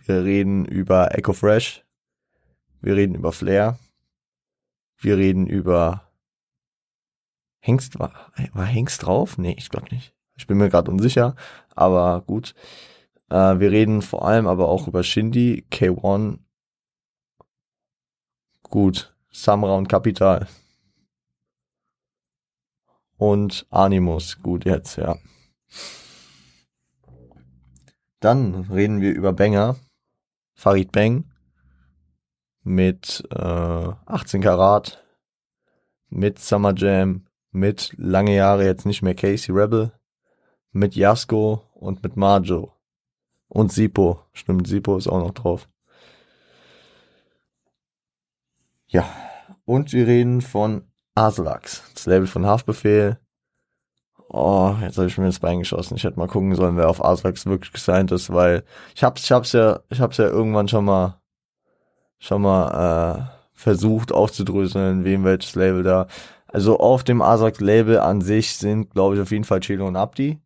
[0.07, 1.82] wir reden über Echo Fresh,
[2.83, 3.79] wir reden über Flair,
[4.99, 6.09] wir reden über
[7.61, 8.13] Hengst war,
[8.53, 9.39] war Hengst drauf?
[9.39, 10.15] Nee, ich glaube nicht.
[10.35, 11.37] Ich bin mir gerade unsicher,
[11.77, 12.55] aber gut.
[13.31, 16.39] Äh, wir reden vor allem aber auch über Shindy, K1,
[18.65, 20.49] gut, Samra und Capital
[23.17, 24.43] und Animus.
[24.43, 25.17] Gut, jetzt, ja.
[28.19, 29.77] Dann reden wir über Banger.
[30.55, 31.32] Farid Bang
[32.63, 33.37] mit äh,
[34.07, 35.05] 18 Karat,
[36.09, 39.93] mit Summer Jam, mit lange Jahre jetzt nicht mehr Casey Rebel,
[40.73, 42.73] mit Yasko und mit Marjo.
[43.49, 44.25] Und Sipo.
[44.33, 45.69] Stimmt, Sipo ist auch noch drauf.
[48.87, 49.07] Ja.
[49.65, 53.19] Und wir reden von Aslax, das Label von Haftbefehl.
[54.29, 55.97] Oh, jetzt habe ich mir ins Bein geschossen.
[55.97, 59.33] Ich hätte mal gucken sollen, wer auf Aslax wirklich gesigned ist, weil ich hab's, ich
[59.33, 61.22] hab's ja, ich hab's ja irgendwann schon mal,
[62.23, 66.07] schon mal äh, versucht aufzudröseln, wem welches Label da.
[66.47, 69.97] Also auf dem Aslax Label an sich sind, glaube ich, auf jeden Fall Chelo und
[69.97, 70.41] Abdi.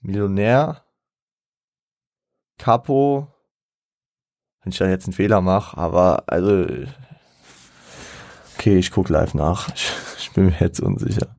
[0.00, 0.84] Millionär.
[2.58, 3.28] Capo.
[4.62, 6.66] Wenn ich da jetzt einen Fehler mache, aber also
[8.58, 9.68] Okay, ich guck live nach.
[9.74, 11.36] Ich, ich bin mir jetzt unsicher.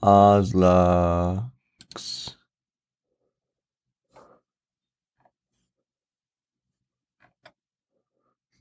[0.00, 1.57] Aslax.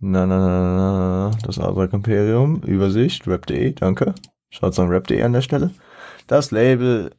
[0.10, 2.62] Na, na, na, na, das Aslax Imperium.
[2.64, 4.16] Übersicht, rap.de, danke.
[4.50, 5.72] Schaut an rap.de an der Stelle.
[6.28, 7.12] Das Label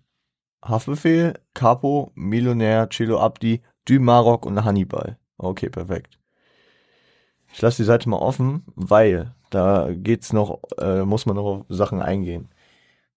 [0.64, 5.18] Haftbefehl, Capo, Millionär, Chilo Abdi, Du Marok und Hannibal.
[5.36, 6.18] Okay, perfekt.
[7.52, 11.66] Ich lasse die Seite mal offen, weil da geht's noch, äh, muss man noch auf
[11.68, 12.48] Sachen eingehen.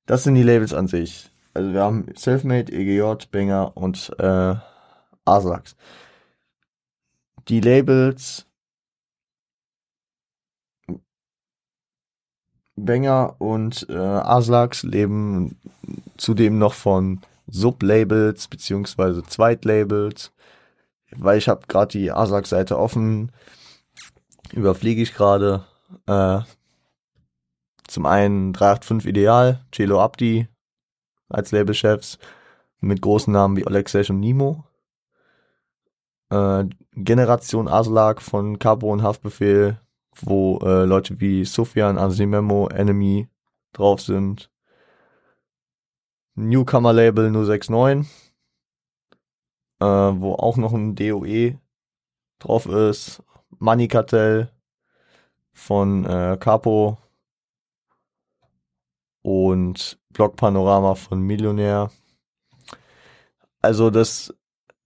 [0.05, 1.31] Das sind die Labels an sich.
[1.53, 4.55] Also wir haben Selfmade, EGJ, Banger und äh,
[5.23, 5.77] Aslax.
[7.47, 8.50] Die Labels
[12.75, 15.57] Banger und äh, Aslax leben
[16.17, 20.31] zudem noch von Sublabels beziehungsweise Zweitlabels,
[21.11, 23.31] weil ich habe gerade die Aslax-Seite offen
[24.53, 25.65] überfliege ich gerade.
[26.07, 26.39] Äh,
[27.87, 30.47] zum einen 385 Ideal, Celo Abdi
[31.27, 32.19] als Labelchefs
[32.79, 34.63] mit großen Namen wie Alexej und Nimo.
[36.29, 39.77] Äh, Generation Aslak von Cabo und Haftbefehl,
[40.15, 43.29] wo äh, Leute wie Sufjan, Asimemo, Enemy
[43.73, 44.51] drauf sind.
[46.35, 48.07] Newcomer Label 069,
[49.79, 51.59] äh, wo auch noch ein DOE
[52.39, 53.23] drauf ist.
[53.59, 54.51] Money Cartel
[55.53, 56.97] von äh, Capo
[59.21, 61.91] und Blockpanorama von Millionär.
[63.61, 64.33] also das,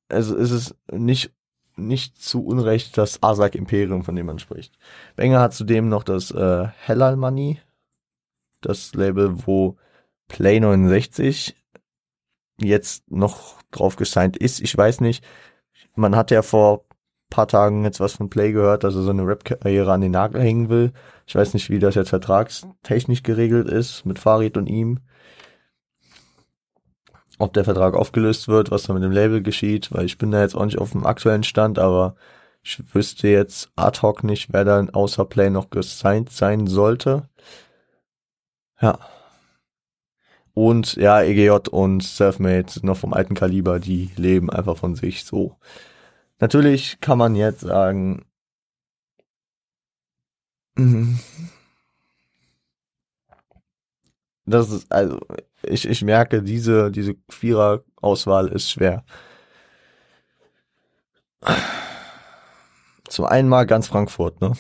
[0.10, 1.35] also es ist nicht,
[1.76, 4.78] nicht zu Unrecht das Asak Imperium, von dem man spricht.
[5.16, 7.60] Banger hat zudem noch das äh, Hellal Money,
[8.62, 9.78] das Label, wo
[10.28, 11.56] Play 69
[12.60, 14.62] jetzt noch drauf gesigned ist.
[14.62, 15.24] Ich weiß nicht.
[15.96, 16.86] Man hat ja vor
[17.30, 20.42] paar Tagen jetzt was von Play gehört, dass er so eine Rap-Karriere an den Nagel
[20.42, 20.94] hängen will.
[21.28, 25.00] Ich weiß nicht, wie das jetzt vertragstechnisch geregelt ist mit Farid und ihm.
[27.38, 30.42] Ob der Vertrag aufgelöst wird, was da mit dem Label geschieht, weil ich bin da
[30.42, 32.16] jetzt auch nicht auf dem aktuellen Stand, aber
[32.64, 37.30] ich wüsste jetzt ad hoc nicht, wer dann außer Play noch gesigned sein sollte.
[38.82, 39.00] Ja.
[40.54, 45.26] Und ja, EGJ und Selfmade sind noch vom alten Kaliber, die leben einfach von sich
[45.26, 45.58] so.
[46.40, 48.26] Natürlich kann man jetzt sagen,
[50.76, 51.20] mhm.
[54.46, 55.20] Das ist, also,
[55.64, 59.04] ich, ich merke, diese, diese Vierer-Auswahl ist schwer.
[63.10, 64.54] Zum einen mal ganz Frankfurt, ne?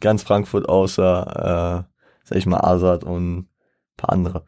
[0.00, 3.48] Ganz Frankfurt außer, äh, sag ich mal, Azad und ein
[3.96, 4.44] paar andere.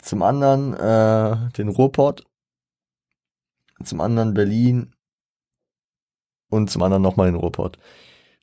[0.00, 2.24] Zum anderen äh, den Ruhrpott
[3.82, 4.94] zum anderen Berlin
[6.50, 7.78] und zum anderen nochmal den Ruhrpott.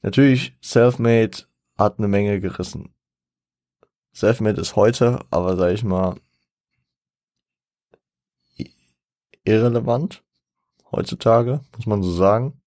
[0.02, 1.46] Natürlich, Selfmade
[1.78, 2.94] hat eine Menge gerissen.
[4.14, 6.16] Selfmade ist heute, aber sag ich mal,
[9.44, 10.24] irrelevant
[10.92, 12.62] heutzutage, muss man so sagen.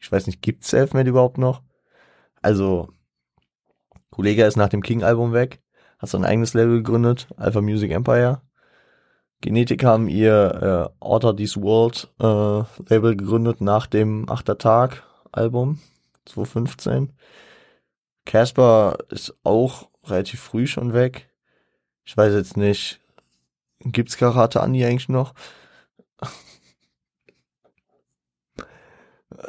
[0.00, 1.62] Ich weiß nicht, gibt Selfmade überhaupt noch?
[2.40, 2.88] Also,
[4.10, 5.60] Kollege ist nach dem King-Album weg,
[5.98, 8.42] hat sein eigenes Label gegründet, Alpha Music Empire.
[9.40, 12.24] Genetik haben ihr äh, Order This World äh,
[12.92, 15.80] Label gegründet nach dem Achter Tag Album
[16.24, 17.12] 2015.
[18.24, 21.30] Casper ist auch relativ früh schon weg.
[22.04, 23.00] Ich weiß jetzt nicht,
[23.80, 25.34] gibt's Karate Andi eigentlich noch?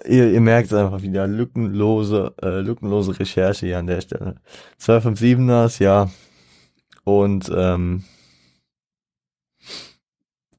[0.06, 4.36] ihr, ihr merkt einfach wieder lückenlose, äh, lückenlose Recherche hier an der Stelle.
[4.80, 6.10] 257ers, ja.
[7.04, 8.04] Und ähm,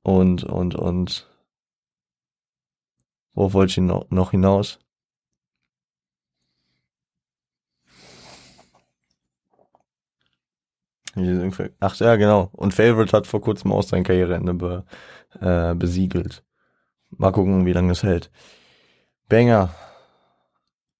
[0.02, 1.26] und, und, und.
[3.32, 4.78] Wo wollte ich noch, noch hinaus?
[11.80, 12.50] Ach ja, genau.
[12.52, 14.84] Und Favorite hat vor kurzem auch sein Karriereende be,
[15.40, 16.44] äh, besiegelt.
[17.10, 18.30] Mal gucken, wie lange es hält.
[19.28, 19.70] Banger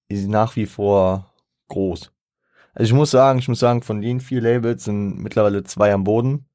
[0.07, 1.33] ist nach wie vor
[1.69, 2.11] groß.
[2.73, 6.03] Also ich muss sagen, ich muss sagen, von den vier Labels sind mittlerweile zwei am
[6.03, 6.45] Boden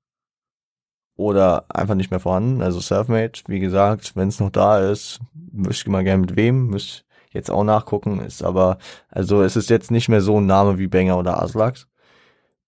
[1.16, 2.62] oder einfach nicht mehr vorhanden.
[2.62, 6.68] Also Selfmade, wie gesagt, wenn es noch da ist, wüsste ich mal gerne mit wem,
[6.68, 7.02] müsste
[7.32, 8.78] jetzt auch nachgucken, ist aber,
[9.10, 11.86] also es ist jetzt nicht mehr so ein Name wie Banger oder Aslax.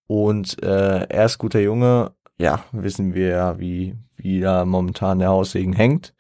[0.09, 5.29] Und äh, er ist guter Junge, ja, wissen wir ja, wie, wie da momentan der
[5.29, 6.15] Haussegen hängt.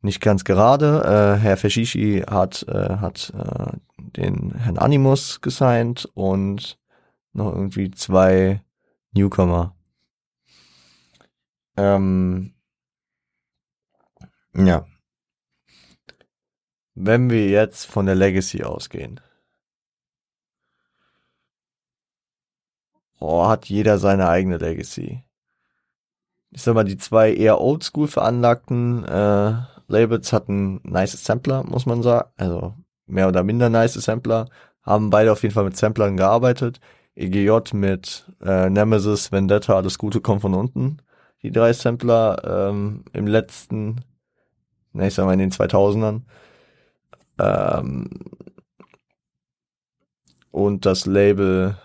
[0.00, 1.36] Nicht ganz gerade.
[1.38, 6.78] Äh, Herr Feshishi hat, äh, hat äh, den Herrn Animus gesigned und
[7.32, 8.62] noch irgendwie zwei
[9.12, 9.76] Newcomer.
[11.76, 12.54] Ähm,
[14.54, 14.86] ja.
[16.94, 19.20] Wenn wir jetzt von der Legacy ausgehen.
[23.20, 25.24] Oh, hat jeder seine eigene Legacy.
[26.50, 29.54] Ich sag mal, die zwei eher oldschool veranlagten äh,
[29.88, 32.28] Labels hatten nice Sampler, muss man sagen.
[32.36, 32.74] Also
[33.06, 34.48] mehr oder minder nice Sampler.
[34.82, 36.80] Haben beide auf jeden Fall mit Samplern gearbeitet.
[37.14, 41.02] EGJ mit äh, Nemesis, Vendetta, alles Gute kommt von unten
[41.42, 44.04] die drei Sampler ähm, im letzten,
[44.92, 46.22] na ich sag mal in den 2000ern.
[47.38, 48.10] Ähm,
[50.50, 51.78] und das Label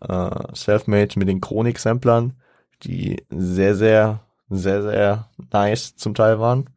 [0.00, 2.34] äh, Selfmade mit den Chronik-Samplern,
[2.82, 6.70] die sehr, sehr, sehr, sehr nice zum Teil waren.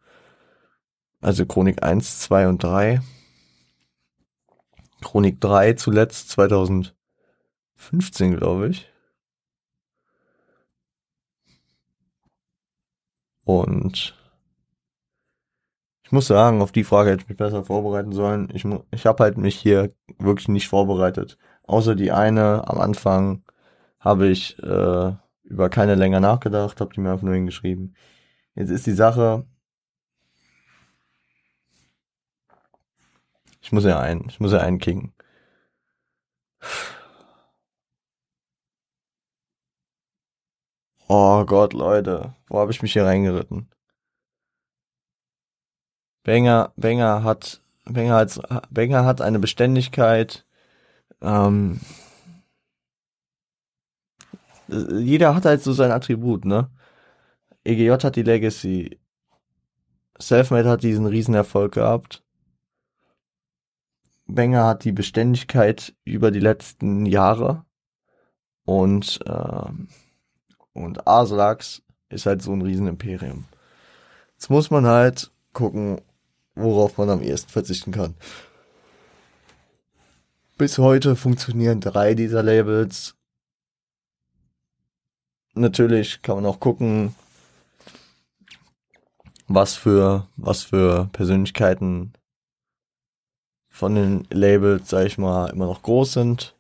[1.22, 3.02] Also Chronik 1, 2 und 3.
[5.02, 6.94] Chronik 3 zuletzt 2015,
[8.38, 8.90] glaube ich.
[13.46, 14.16] Und
[16.04, 18.50] ich muss sagen, auf die Frage hätte ich mich besser vorbereiten sollen.
[18.54, 21.38] Ich, ich habe halt mich hier wirklich nicht vorbereitet.
[21.64, 23.44] Außer die eine am Anfang
[24.00, 27.96] habe ich äh, über keine länger nachgedacht, habe die mir einfach nur hingeschrieben.
[28.56, 29.46] Jetzt ist die Sache,
[33.62, 35.14] ich muss ja einen, ich muss ja einen kicken.
[41.08, 43.70] Oh Gott, Leute, wo habe ich mich hier reingeritten?
[46.26, 48.40] Wenger, Wenger hat, Wenger hat,
[48.70, 50.46] Wenger hat eine Beständigkeit.
[51.24, 51.80] Ähm,
[54.68, 56.70] jeder hat halt so sein Attribut, ne?
[57.64, 59.00] EGJ hat die Legacy.
[60.20, 62.24] Selfmade hat diesen Riesenerfolg gehabt.
[64.28, 67.66] Banger hat die Beständigkeit über die letzten Jahre.
[68.66, 69.70] Und, äh,
[70.74, 73.46] und Aslax ist halt so ein Riesenimperium.
[74.34, 76.02] Jetzt muss man halt gucken,
[76.56, 78.16] worauf man am ehesten verzichten kann.
[80.56, 83.16] Bis heute funktionieren drei dieser Labels.
[85.56, 87.16] Natürlich kann man auch gucken,
[89.48, 92.14] was für, was für Persönlichkeiten
[93.68, 96.56] von den Labels, sag ich mal, immer noch groß sind.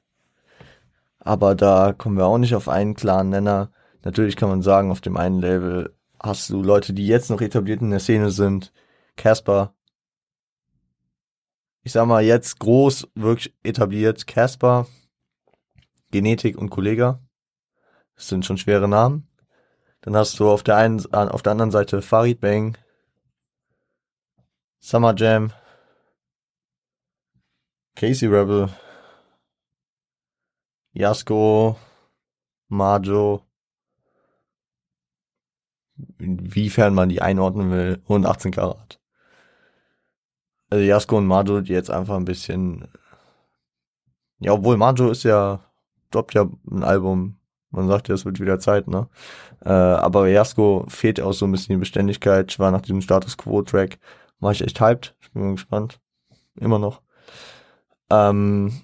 [1.20, 3.72] Aber da kommen wir auch nicht auf einen klaren Nenner.
[4.04, 7.82] Natürlich kann man sagen, auf dem einen Label hast du Leute, die jetzt noch etabliert
[7.82, 8.74] in der Szene sind.
[9.16, 9.76] Casper.
[11.86, 14.26] Ich sag mal, jetzt groß, wirklich etabliert.
[14.26, 14.88] Casper,
[16.12, 17.20] Genetik und Kollega.
[18.16, 19.28] Das sind schon schwere Namen.
[20.02, 22.78] Dann hast du auf der einen, auf der anderen Seite Farid Bang,
[24.80, 25.52] Summer Jam,
[27.96, 28.70] Casey Rebel,
[30.94, 31.78] Jasko,
[32.68, 33.42] Majo,
[36.18, 39.03] inwiefern man die einordnen will, und 18 Karat.
[40.74, 42.88] Also Jasko und Majo, die jetzt einfach ein bisschen,
[44.40, 45.60] ja, obwohl Majo ist ja,
[46.10, 47.38] droppt ja ein Album
[47.70, 49.08] man sagt ja, es wird wieder Zeit, ne?
[49.66, 52.52] Äh, aber Jasko fehlt auch so ein bisschen die Beständigkeit.
[52.52, 54.00] Ich war nach diesem Status Quo-Track,
[54.40, 55.16] war ich echt hyped.
[55.22, 56.00] Ich bin gespannt.
[56.56, 57.02] Immer noch.
[58.12, 58.82] Ähm,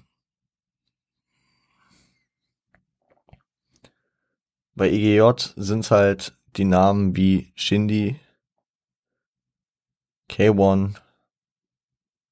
[4.74, 8.18] bei EGJ sind's halt die Namen wie Shindy,
[10.28, 10.96] K1,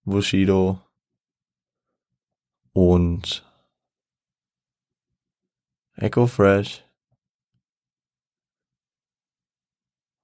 [0.09, 0.81] Bushido
[2.73, 3.45] und
[5.97, 6.85] Echo Fresh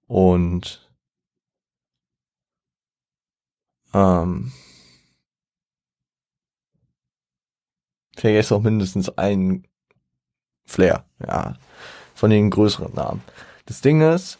[0.07, 0.89] und
[3.93, 4.53] ähm,
[8.17, 9.67] vergesse auch mindestens einen
[10.65, 11.57] Flair, ja,
[12.15, 13.23] von den größeren Namen.
[13.67, 14.39] Das Ding ist,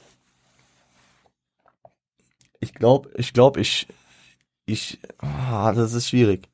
[2.61, 3.87] ich glaube, ich glaube, ich,
[4.67, 6.51] ich, ah, das ist schwierig.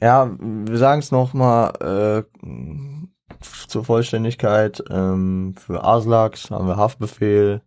[0.00, 4.82] Ja, wir sagen es nochmal äh, zur Vollständigkeit.
[4.90, 7.62] Ähm, für Aslax haben wir Haftbefehl,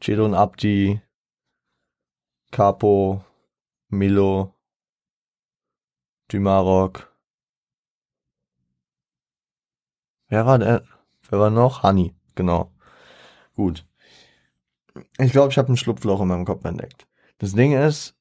[0.00, 1.00] Chedon Abdi,
[2.50, 3.22] Capo,
[3.88, 4.54] Milo,
[6.32, 7.12] Dymarok.
[10.28, 10.82] Wer war der?
[11.28, 11.82] Wer war noch?
[11.82, 12.72] Honey, genau.
[13.54, 13.86] Gut.
[15.18, 17.06] Ich glaube, ich habe ein Schlupfloch in meinem Kopf entdeckt.
[17.38, 18.14] Das Ding ist,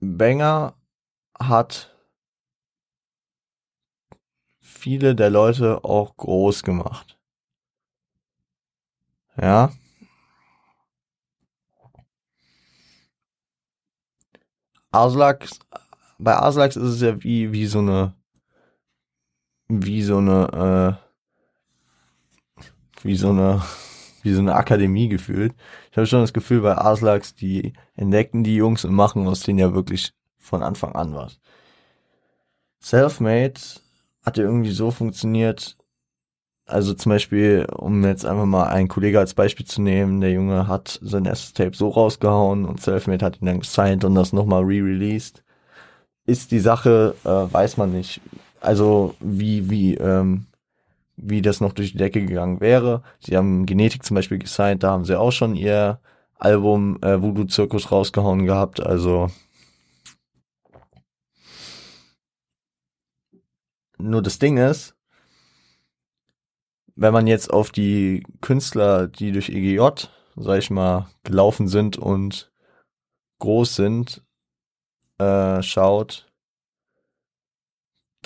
[0.00, 0.74] Banger
[1.38, 1.94] hat
[4.60, 7.18] viele der Leute auch groß gemacht.
[9.36, 9.72] Ja.
[14.90, 15.60] Aslax,
[16.18, 18.14] bei Aslax ist es ja wie, wie so eine,
[19.68, 20.98] wie so eine,
[22.58, 22.64] äh,
[23.02, 23.62] wie so eine,
[24.24, 25.54] wie so eine Akademie gefühlt.
[25.90, 29.58] Ich habe schon das Gefühl, bei Aslax, die entdecken die Jungs und machen aus denen
[29.58, 31.38] ja wirklich von Anfang an was.
[32.80, 33.60] Selfmade
[34.24, 35.76] hat ja irgendwie so funktioniert,
[36.66, 40.68] also zum Beispiel, um jetzt einfach mal einen Kollege als Beispiel zu nehmen, der Junge
[40.68, 44.62] hat sein erstes Tape so rausgehauen und Selfmade hat ihn dann gesigned und das nochmal
[44.64, 45.42] re-released.
[46.26, 48.20] Ist die Sache, äh, weiß man nicht.
[48.60, 50.47] Also wie, wie, ähm,
[51.20, 53.02] wie das noch durch die Decke gegangen wäre.
[53.20, 56.00] Sie haben Genetik zum Beispiel gesigned, da haben sie auch schon ihr
[56.36, 58.80] Album äh, Voodoo Zirkus rausgehauen gehabt.
[58.80, 59.28] Also
[63.98, 64.94] Nur das Ding ist,
[66.94, 72.52] wenn man jetzt auf die Künstler, die durch EGJ, sag ich mal, gelaufen sind und
[73.40, 74.22] groß sind,
[75.18, 76.27] äh, schaut,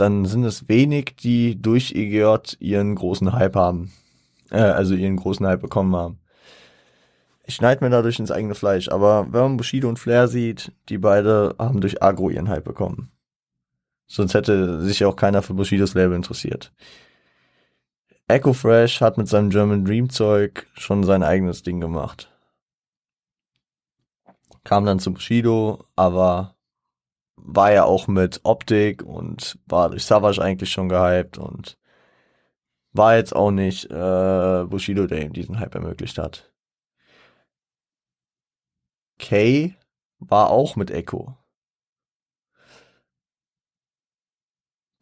[0.02, 3.92] dann sind es wenig, die durch EGJ ihren großen Hype haben.
[4.50, 6.18] Äh, also ihren großen Hype bekommen haben.
[7.44, 10.98] Ich schneide mir dadurch ins eigene Fleisch, aber wenn man Bushido und Flair sieht, die
[10.98, 13.10] beide haben durch Agro ihren Hype bekommen.
[14.06, 16.72] Sonst hätte sich auch keiner für Bushidos Label interessiert.
[18.28, 22.30] Echo Fresh hat mit seinem German Dream Zeug schon sein eigenes Ding gemacht.
[24.64, 26.51] Kam dann zu Bushido, aber
[27.44, 31.76] war ja auch mit Optik und war durch Savage eigentlich schon gehypt und
[32.92, 36.52] war jetzt auch nicht äh, Bushido, der ihm diesen Hype ermöglicht hat.
[39.18, 39.74] Kay
[40.18, 41.36] war auch mit Echo.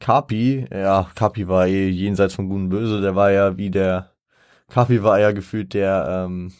[0.00, 4.12] Kapi, ja, Kapi war eh jenseits von Gut und Böse, der war ja wie der,
[4.68, 6.52] Kapi war ja gefühlt der, ähm,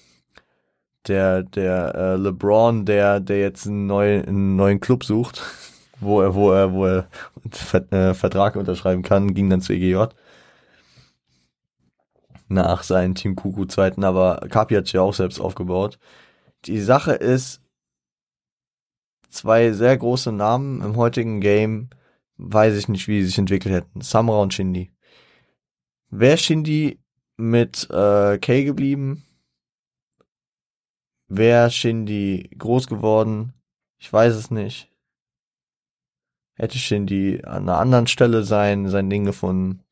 [1.08, 5.42] der, der äh, LeBron, der, der jetzt einen neuen, einen neuen Club sucht,
[6.00, 7.08] wo er, wo er, wo er
[7.92, 10.06] äh, Vertrag unterschreiben kann, ging dann zu EGJ.
[12.48, 15.98] Nach seinen Team Kuku Zeiten, aber Kapi hat sich ja auch selbst aufgebaut.
[16.64, 17.62] Die Sache ist,
[19.28, 21.90] zwei sehr große Namen im heutigen Game,
[22.36, 24.00] weiß ich nicht, wie sie sich entwickelt hätten.
[24.00, 24.90] Samra und Shindy.
[26.10, 26.98] Wäre Shindy
[27.36, 29.24] mit äh, Kay geblieben,
[31.28, 33.54] wäre Shindy groß geworden,
[33.98, 34.89] ich weiß es nicht.
[36.60, 39.82] Hätte Shindy an einer anderen Stelle sein, sein Ding gefunden,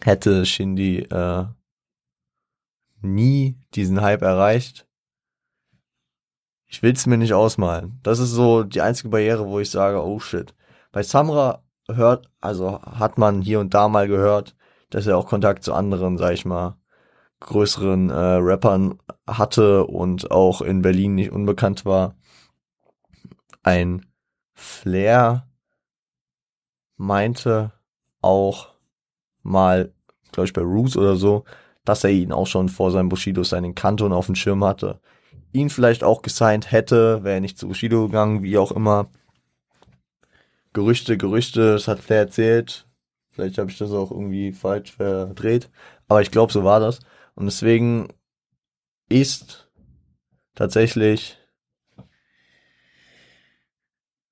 [0.00, 1.44] hätte Shindy äh,
[3.02, 4.88] nie diesen Hype erreicht.
[6.64, 8.00] Ich will's mir nicht ausmalen.
[8.02, 10.54] Das ist so die einzige Barriere, wo ich sage, oh shit.
[10.90, 14.56] Bei Samra hört, also hat man hier und da mal gehört,
[14.88, 16.78] dass er auch Kontakt zu anderen, sag ich mal,
[17.40, 22.16] größeren äh, Rappern hatte und auch in Berlin nicht unbekannt war.
[23.62, 24.06] Ein
[24.54, 25.46] Flair
[27.04, 27.72] meinte
[28.20, 28.74] auch
[29.42, 29.92] mal,
[30.32, 31.44] glaube ich, bei Roots oder so,
[31.84, 35.00] dass er ihn auch schon vor seinem Bushido seinen Kanton auf dem Schirm hatte.
[35.52, 39.10] Ihn vielleicht auch gesigned hätte, wäre er nicht zu Bushido gegangen, wie auch immer.
[40.72, 42.88] Gerüchte, Gerüchte, das hat Flair erzählt.
[43.30, 45.70] Vielleicht habe ich das auch irgendwie falsch verdreht.
[46.08, 47.00] Aber ich glaube, so war das.
[47.34, 48.08] Und deswegen
[49.08, 49.68] ist
[50.54, 51.38] tatsächlich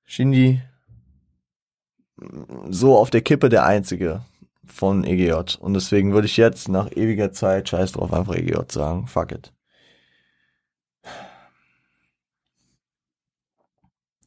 [0.04, 0.62] Shindy
[2.68, 4.22] so auf der Kippe der einzige
[4.64, 5.58] von EGJ.
[5.60, 9.06] Und deswegen würde ich jetzt nach ewiger Zeit scheiß drauf einfach EGJ sagen.
[9.06, 9.52] Fuck it.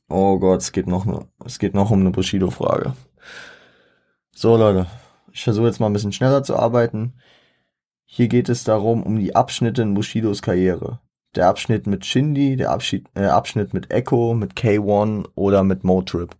[0.08, 2.94] Oh Gott, es geht noch, ne, es geht noch um eine Bushido-Frage.
[4.32, 4.88] So, Leute.
[5.32, 7.16] Ich versuche jetzt mal ein bisschen schneller zu arbeiten.
[8.06, 11.00] Hier geht es darum, um die Abschnitte in Bushidos Karriere.
[11.36, 16.38] Der Abschnitt mit Shindy, der Abschied, äh, Abschnitt mit Echo, mit K1 oder mit Motrip.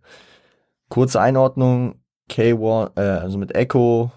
[0.88, 4.12] Kurze Einordnung, K1, äh, also mit Echo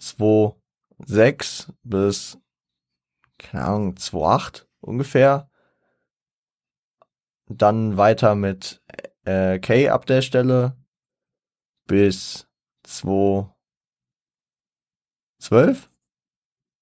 [0.00, 2.38] 2.6 bis,
[3.38, 5.50] keine Ahnung, 2.8 ungefähr.
[7.46, 8.82] Dann weiter mit
[9.24, 10.76] äh, K ab der Stelle
[11.86, 12.46] bis
[12.84, 13.48] 2
[15.40, 15.90] 12?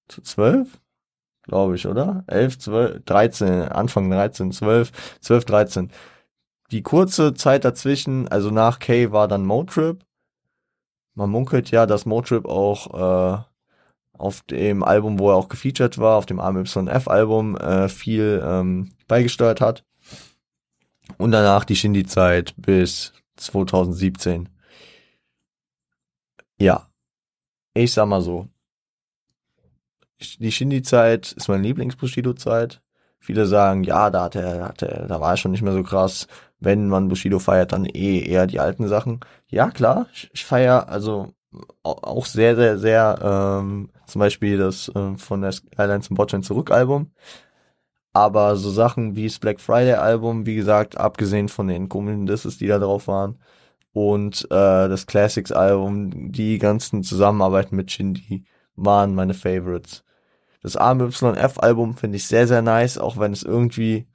[0.07, 0.79] Zu 12?
[1.43, 2.23] Glaube ich, oder?
[2.27, 4.91] 11, 12, 13, Anfang 13, 12,
[5.21, 5.91] 12, 13.
[6.71, 10.03] Die kurze Zeit dazwischen, also nach K war dann Motrip.
[11.13, 13.43] Man munkelt ja, dass Motrip auch äh,
[14.17, 19.61] auf dem Album, wo er auch gefeatured war, auf dem AMYF-Album, äh, viel ähm, beigesteuert
[19.61, 19.85] hat.
[21.17, 24.49] Und danach die Shindy-Zeit bis 2017.
[26.59, 26.89] Ja.
[27.73, 28.49] Ich sag mal so.
[30.39, 32.81] Die Shindy-Zeit ist meine Lieblings-Bushido-Zeit.
[33.27, 35.83] Viele sagen, ja, da hat er, hat er, da war er schon nicht mehr so
[35.83, 36.27] krass.
[36.61, 39.19] Wenn man Bushido feiert, dann eh eher die alten Sachen.
[39.49, 41.33] Ja, klar, ich, ich feier also
[41.83, 46.71] auch sehr, sehr, sehr, ähm, zum Beispiel das äh, von der Skyline zum Botchain zurück
[46.71, 47.11] Album.
[48.13, 52.57] Aber so Sachen wie das Black Friday Album, wie gesagt, abgesehen von den komischen Disses,
[52.57, 53.39] die da drauf waren,
[53.91, 58.45] und äh, das Classics Album, die ganzen Zusammenarbeiten mit Shindy
[58.77, 60.05] waren meine Favorites.
[60.61, 64.07] Das AMYF Album finde ich sehr, sehr nice, auch wenn es irgendwie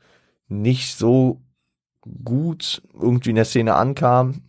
[0.49, 1.41] nicht so
[2.25, 4.43] gut irgendwie in der Szene ankam.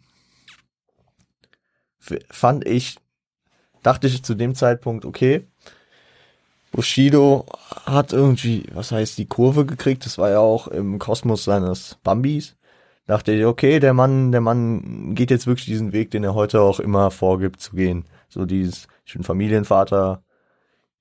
[2.29, 2.97] Fand ich,
[3.83, 5.47] dachte ich zu dem Zeitpunkt, okay,
[6.71, 7.45] Bushido
[7.85, 10.05] hat irgendwie, was heißt, die Kurve gekriegt.
[10.05, 12.55] Das war ja auch im Kosmos seines Bambis
[13.05, 16.61] dachte ich, okay, der Mann, der Mann geht jetzt wirklich diesen Weg, den er heute
[16.61, 18.05] auch immer vorgibt zu gehen.
[18.29, 20.23] So dieses, ich bin Familienvater,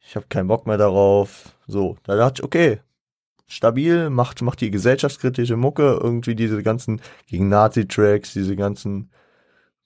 [0.02, 1.56] ich habe keinen Bock mehr darauf.
[1.66, 2.80] So, da dachte ich, okay,
[3.46, 9.10] stabil, macht, macht die gesellschaftskritische Mucke, irgendwie diese ganzen gegen Nazi-Tracks, diese ganzen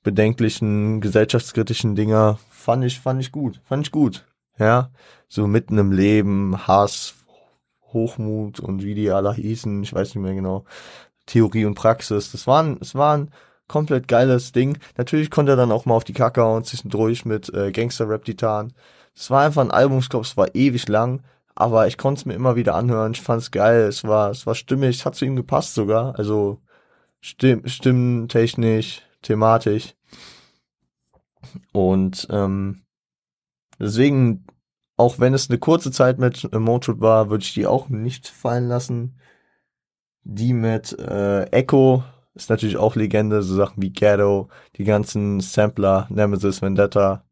[0.03, 4.25] bedenklichen, gesellschaftskritischen Dinger, fand ich, fand ich gut, fand ich gut.
[4.59, 4.91] Ja,
[5.29, 7.15] so mitten im Leben, Hass,
[7.93, 10.65] Hochmut und wie die alle hießen, ich weiß nicht mehr genau.
[11.27, 12.31] Theorie und Praxis.
[12.31, 13.31] Das war ein, das war ein
[13.69, 14.79] komplett geiles Ding.
[14.97, 18.73] Natürlich konnte er dann auch mal auf die Kacke hauen, zwischendurch mit äh, Gangster-Rap-Titan.
[19.17, 21.23] Es war einfach ein Album, ich glaube, es war ewig lang,
[21.55, 23.13] aber ich konnte es mir immer wieder anhören.
[23.13, 26.19] Ich fand es geil, es war, es war stimmig, es hat zu ihm gepasst sogar.
[26.19, 26.61] Also
[27.21, 29.95] stimm, stimmtechnisch, thematisch.
[31.73, 32.83] Und ähm,
[33.79, 34.47] deswegen,
[34.97, 38.29] auch wenn es eine kurze Zeit mit äh, Motrip war, würde ich die auch nicht
[38.29, 39.19] fallen lassen.
[40.25, 42.05] Die mit äh, Echo
[42.35, 47.26] ist natürlich auch Legende, so Sachen wie Ghetto, die ganzen Sampler, Nemesis, Vendetta,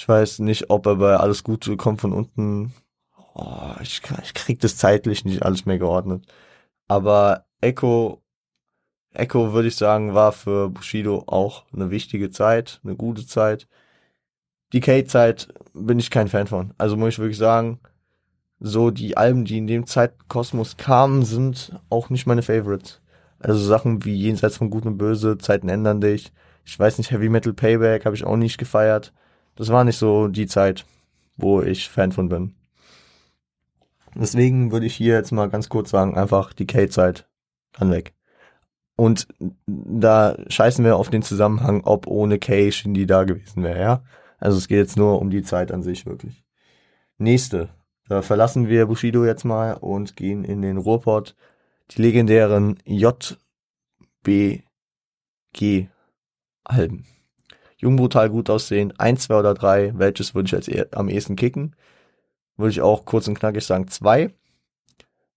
[0.00, 2.72] Ich weiß nicht, ob er bei Alles Gute kommt von unten.
[3.34, 6.24] Oh, ich, ich krieg das zeitlich nicht alles mehr geordnet.
[6.88, 8.22] Aber Echo,
[9.12, 13.68] Echo würde ich sagen, war für Bushido auch eine wichtige Zeit, eine gute Zeit.
[14.72, 16.72] Die K-Zeit bin ich kein Fan von.
[16.78, 17.78] Also muss ich wirklich sagen,
[18.58, 23.02] so die Alben, die in dem Zeitkosmos kamen, sind auch nicht meine Favorites.
[23.38, 26.32] Also Sachen wie Jenseits von Gut und Böse, Zeiten ändern dich.
[26.64, 29.12] Ich weiß nicht, Heavy Metal Payback habe ich auch nicht gefeiert.
[29.60, 30.86] Das war nicht so die Zeit,
[31.36, 32.54] wo ich Fan von bin.
[34.14, 37.28] Deswegen würde ich hier jetzt mal ganz kurz sagen, einfach die K-Zeit
[37.74, 38.14] kann weg.
[38.96, 39.28] Und
[39.66, 44.02] da scheißen wir auf den Zusammenhang, ob ohne K Shindy da gewesen wäre, ja?
[44.38, 46.42] Also es geht jetzt nur um die Zeit an sich wirklich.
[47.18, 47.68] Nächste.
[48.08, 51.36] Da verlassen wir Bushido jetzt mal und gehen in den Ruhrpott.
[51.90, 53.36] Die legendären JBG
[56.64, 57.04] Alben.
[57.80, 58.92] Jung, brutal, gut aussehen.
[58.98, 59.92] Eins, zwei oder drei.
[59.98, 61.76] Welches würde ich als e am ehesten kicken?
[62.56, 64.34] Würde ich auch kurz und knackig sagen zwei.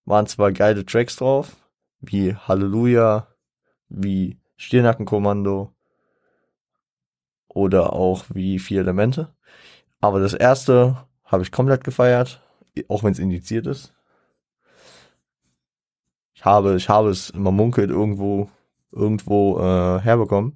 [0.05, 1.55] Waren zwar geile Tracks drauf,
[2.01, 3.27] wie Halleluja,
[3.89, 5.73] wie Stirnackenkommando
[7.47, 9.33] oder auch wie Vier Elemente.
[10.01, 12.43] Aber das erste habe ich komplett gefeiert
[12.87, 13.93] auch wenn es indiziert ist.
[16.33, 18.49] Ich habe, ich habe es, man munkelt irgendwo,
[18.91, 20.55] irgendwo äh, herbekommen.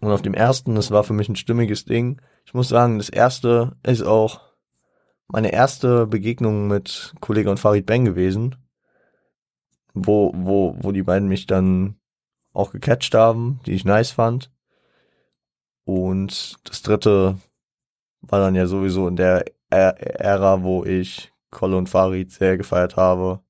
[0.00, 2.20] Und auf dem ersten, das war für mich ein stimmiges Ding.
[2.44, 4.40] Ich muss sagen, das erste ist auch
[5.28, 8.56] meine erste Begegnung mit Kollege und Farid Bang gewesen,
[9.94, 11.96] wo, wo, wo die beiden mich dann
[12.52, 14.50] auch gecatcht haben, die ich nice fand.
[15.84, 17.38] Und das dritte
[18.20, 23.40] war dann ja sowieso in der Ära, wo ich Kolle und Farid sehr gefeiert habe.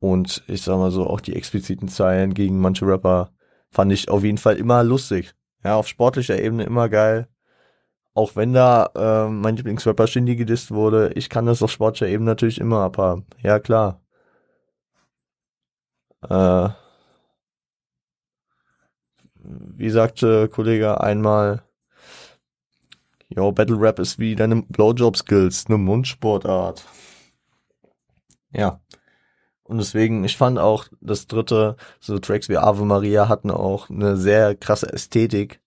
[0.00, 3.32] Und ich sag mal so, auch die expliziten Zeilen gegen manche Rapper
[3.70, 5.34] fand ich auf jeden Fall immer lustig.
[5.64, 7.28] Ja, auf sportlicher Ebene immer geil.
[8.14, 12.30] Auch wenn da äh, mein Lieblingsrapper Shindy gedisst wurde, ich kann das auf sportlicher Ebene
[12.30, 13.26] natürlich immer abhaben.
[13.42, 14.00] Ja, klar.
[16.28, 16.70] Äh,
[19.40, 21.62] wie sagte Kollege einmal,
[23.30, 26.86] Jo, Battle Rap ist wie deine Blowjob-Skills, eine Mundsportart.
[28.52, 28.80] Ja.
[29.68, 34.16] Und deswegen, ich fand auch das dritte, so Tracks wie Ave Maria hatten auch eine
[34.16, 35.60] sehr krasse Ästhetik.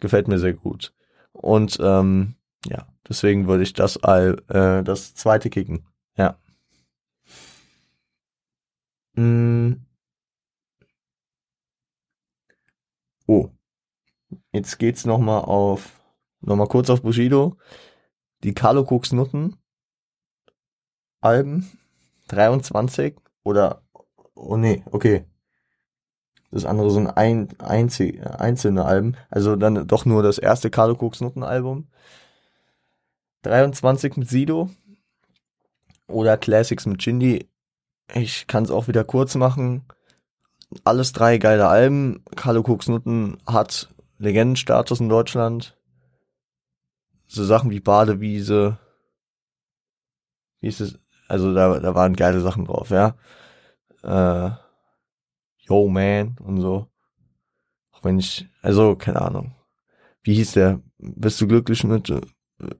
[0.00, 0.94] Gefällt mir sehr gut.
[1.32, 5.86] Und ähm, ja, deswegen würde ich das all, äh, das zweite kicken.
[6.16, 6.38] Ja.
[9.16, 9.84] Mm.
[13.26, 13.50] Oh.
[14.52, 15.96] Jetzt geht's nochmal auf
[16.46, 17.56] Nochmal kurz auf Bushido.
[18.44, 19.56] Die Carlo Cooks Nutten
[21.20, 21.78] Alben
[22.28, 23.82] 23 oder
[24.34, 25.24] oh nee, okay.
[26.50, 29.16] Das andere sind ein, einzig, einzelne Alben.
[29.30, 31.88] Also dann doch nur das erste Carlo Cooks Nutten Album.
[33.42, 34.70] 23 mit Sido
[36.08, 37.48] oder Classics mit Shindy.
[38.14, 39.84] Ich kann es auch wieder kurz machen.
[40.84, 42.24] Alles drei geile Alben.
[42.36, 45.76] Carlo Cooks Nutten hat Legendenstatus in Deutschland
[47.26, 48.78] so Sachen wie Badewiese,
[50.60, 50.98] wie ist es,
[51.28, 53.14] also da, da waren geile Sachen drauf, ja.
[54.02, 54.50] Äh,
[55.58, 56.86] Yo Man und so.
[57.92, 59.54] Auch wenn ich, also, keine Ahnung.
[60.22, 60.80] Wie hieß der?
[60.98, 62.12] Bist du glücklich mit,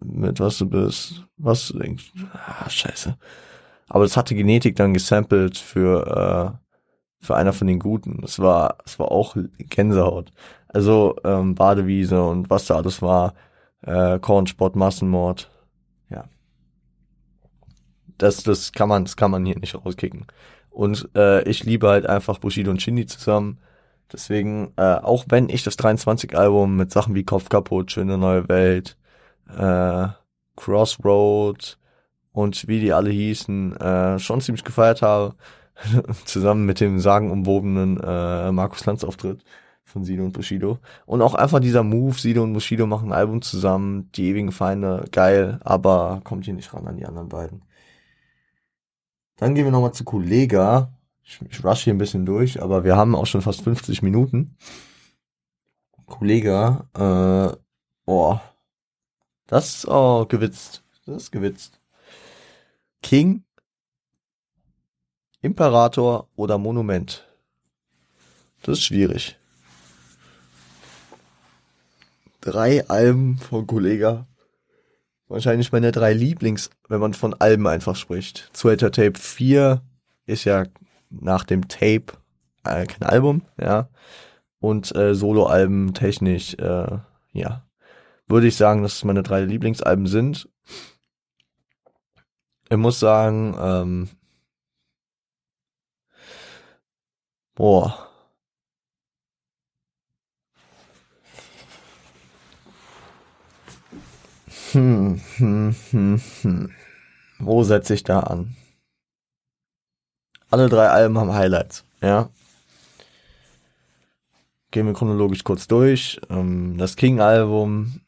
[0.05, 1.27] mit was du bist?
[1.37, 2.13] Was du denkst?
[2.33, 3.17] Ah, scheiße.
[3.89, 8.21] Aber das hatte Genetik dann gesampelt für, äh, für einer von den Guten.
[8.23, 10.33] Das war, das war auch Gänsehaut.
[10.69, 13.35] Also, ähm, Badewiese und was da alles war
[13.87, 15.51] äh, Kornsport, Massenmord.
[18.19, 20.27] Das, das kann man, das kann man hier nicht rauskicken.
[20.71, 23.59] Und äh, ich liebe halt einfach Bushido und Shindy zusammen.
[24.13, 28.97] Deswegen, äh, auch wenn ich das 23-Album mit Sachen wie Kopf kaputt, Schöne neue Welt,
[29.57, 30.09] äh,
[30.57, 31.79] Crossroad
[32.33, 35.35] und wie die alle hießen, äh, schon ziemlich gefeiert habe,
[36.25, 39.43] zusammen mit dem sagenumwobenen äh, Markus Lanz Auftritt,
[39.85, 40.79] von Sido und Bushido.
[41.07, 45.05] Und auch einfach dieser Move, Sido und Bushido machen ein Album zusammen, die ewigen Feinde,
[45.13, 47.63] geil, aber kommt hier nicht ran an die anderen beiden.
[49.37, 50.93] Dann gehen wir nochmal zu Kollega.
[51.23, 54.57] Ich, ich rush hier ein bisschen durch, aber wir haben auch schon fast 50 Minuten.
[56.07, 57.57] Kollega, äh,
[58.07, 58.39] oh,
[59.47, 60.83] das ist oh, gewitzt.
[61.05, 61.81] Das ist gewitzt.
[63.03, 63.45] King,
[65.43, 67.25] Imperator oder Monument?
[68.63, 69.37] Das ist schwierig
[72.47, 74.27] drei Alben von Kollega.
[75.29, 78.51] Wahrscheinlich meine drei Lieblings, wenn man von Alben einfach spricht.
[78.53, 79.83] Zweiter Tape 4
[80.27, 80.65] ist ja
[81.11, 82.07] nach dem Tape
[82.65, 83.89] äh, kein Album, ja.
[84.61, 86.99] Und äh, Solo-Alben technisch, äh,
[87.33, 87.67] ja.
[88.27, 90.49] würde ich sagen, dass es meine drei Lieblingsalben sind.
[92.69, 94.09] Ich muss sagen, ähm,
[97.55, 98.09] boah.
[104.73, 106.71] Hm, hm, hm, hm.
[107.39, 108.57] Wo setze ich da an?
[110.51, 112.31] Alle drei Alben haben Highlights, ja.
[114.71, 116.21] Gehen wir chronologisch kurz durch.
[116.31, 118.01] Ähm, das King-Album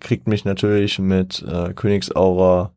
[0.00, 2.74] kriegt mich natürlich mit äh, Königsaura,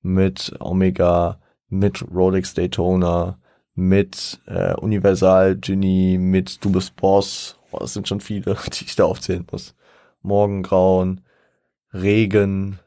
[0.00, 3.38] mit Omega, mit Rolex Daytona,
[3.74, 7.56] mit äh, Universal Genie, mit Du bist Boss.
[7.70, 9.74] Oh, das sind schon viele, die ich da aufzählen muss.
[10.22, 11.22] Morgengrauen,
[11.92, 12.78] Regen.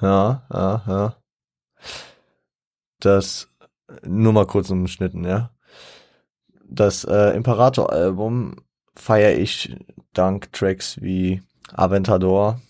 [0.00, 1.16] Ja, ja, ja.
[3.00, 3.48] Das
[4.02, 5.50] nur mal kurz umschnitten, ja.
[6.64, 8.56] Das äh, Imperator-Album
[8.94, 9.74] feiere ich
[10.12, 11.42] dank Tracks wie
[11.72, 12.60] Aventador,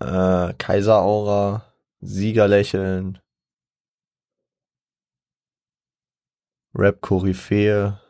[0.00, 1.64] äh, Kaiseraura,
[2.00, 3.18] Siegerlächeln,
[6.74, 8.01] Rap-Koryphäe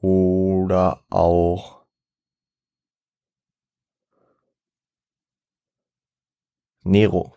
[0.00, 1.78] oder auch
[6.84, 7.34] Nero.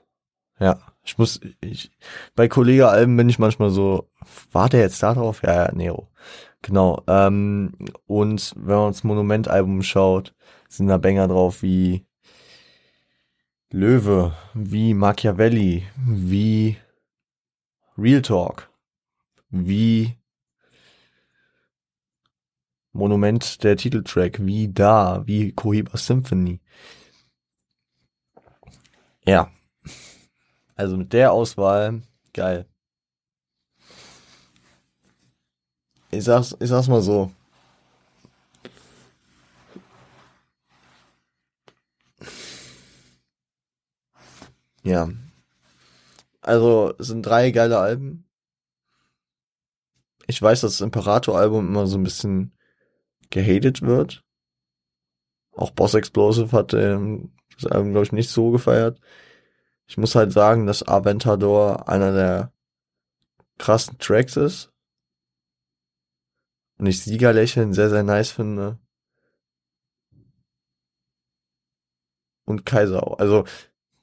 [0.59, 1.91] Ja, ich muss, ich,
[2.35, 4.09] bei Kollege-Alben bin ich manchmal so,
[4.51, 5.41] war der jetzt da drauf?
[5.43, 6.07] Ja, ja, Nero.
[6.61, 7.01] Genau.
[7.07, 7.73] Ähm,
[8.05, 10.35] und wenn man uns Monument-Album schaut,
[10.69, 12.05] sind da Banger drauf wie
[13.71, 16.77] Löwe, wie Machiavelli, wie
[17.97, 18.69] Real Talk,
[19.49, 20.17] wie
[22.93, 26.59] Monument der Titeltrack, wie da, wie Cohiba Symphony.
[29.25, 29.51] Ja.
[30.75, 32.01] Also mit der Auswahl,
[32.33, 32.65] geil.
[36.11, 37.31] Ich sag's, ich sag's mal so.
[44.83, 45.09] Ja.
[46.41, 48.27] Also, es sind drei geile Alben.
[50.27, 52.53] Ich weiß, dass das Imperator-Album immer so ein bisschen
[53.31, 54.23] gehatet wird.
[55.55, 58.99] Auch Boss Explosive hat ähm, das Album, glaube ich, nicht so gefeiert.
[59.87, 62.53] Ich muss halt sagen, dass Aventador einer der
[63.57, 64.71] krassen Tracks ist.
[66.77, 68.79] Und ich Siegerlächeln sehr, sehr nice finde.
[72.45, 73.19] Und Kaiser.
[73.19, 73.45] Also,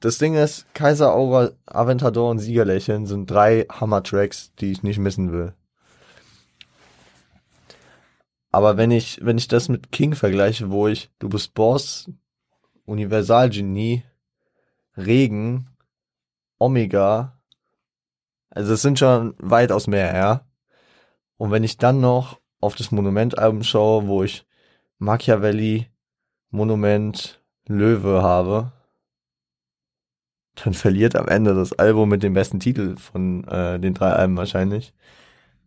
[0.01, 5.33] das Ding ist, Kaiser Aura, Aventador und Siegerlächeln sind drei Hammer-Tracks, die ich nicht missen
[5.33, 5.55] will.
[8.51, 12.11] Aber wenn ich, wenn ich das mit King vergleiche, wo ich Du bist Boss,
[12.87, 14.05] Universalgenie,
[14.97, 15.69] Regen,
[16.59, 17.39] Omega,
[18.51, 20.47] also es sind schon weitaus mehr, ja.
[21.37, 24.47] Und wenn ich dann noch auf das Monument-Album schaue, wo ich
[24.99, 25.87] Machiavelli,
[26.51, 28.73] Monument, Löwe habe,
[30.65, 34.37] dann verliert am Ende das Album mit dem besten Titel von äh, den drei Alben
[34.37, 34.93] wahrscheinlich.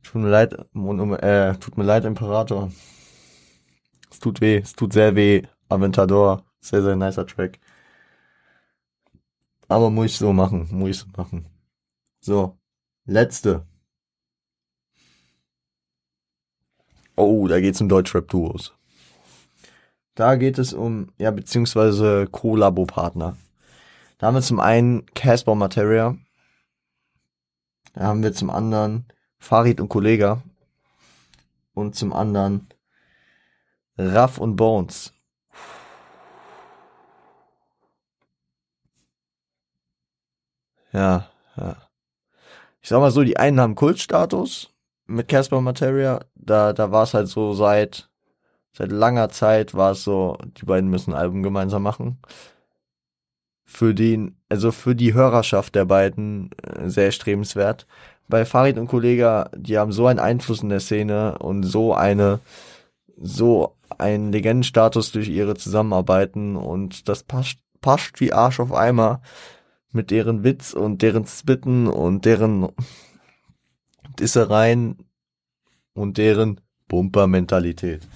[0.04, 2.72] Tut mir leid, äh, tut mir leid, Imperator.
[4.10, 5.44] Es tut weh, es tut sehr weh.
[5.70, 7.60] Aventador, sehr, sehr nicer Track.
[9.68, 11.46] Aber muss ich so machen, muss ich so machen.
[12.20, 12.58] So,
[13.06, 13.66] letzte.
[17.16, 18.74] Oh, da geht's um Deutschrap-Duos.
[20.16, 23.38] Da geht es um, ja, beziehungsweise Kollabo-Partner.
[24.18, 26.18] Da haben wir zum einen Casper Materia.
[27.94, 29.06] Da haben wir zum anderen
[29.42, 30.42] Farid und Kollega.
[31.74, 32.68] Und zum anderen
[33.98, 35.14] Raff und Bones.
[40.94, 41.76] Ja, ja.
[42.82, 44.74] Ich sag mal so, die einen haben Kultstatus
[45.06, 46.20] mit Casper Materia.
[46.36, 48.10] Da, da war es halt so seit,
[48.74, 52.20] seit langer Zeit war es so, die beiden müssen ein Album gemeinsam machen.
[53.66, 57.88] Für den, also für die Hörerschaft der beiden äh, sehr strebenswert
[58.32, 62.40] bei Farid und Kollega, die haben so einen Einfluss in der Szene und so eine,
[63.22, 69.22] so einen Legendenstatus durch ihre Zusammenarbeiten und das passt, passt wie Arsch auf Eimer
[69.92, 72.70] mit deren Witz und deren Spitten und deren
[74.20, 74.98] Dissereien
[75.94, 78.08] und deren Bumper-Mentalität.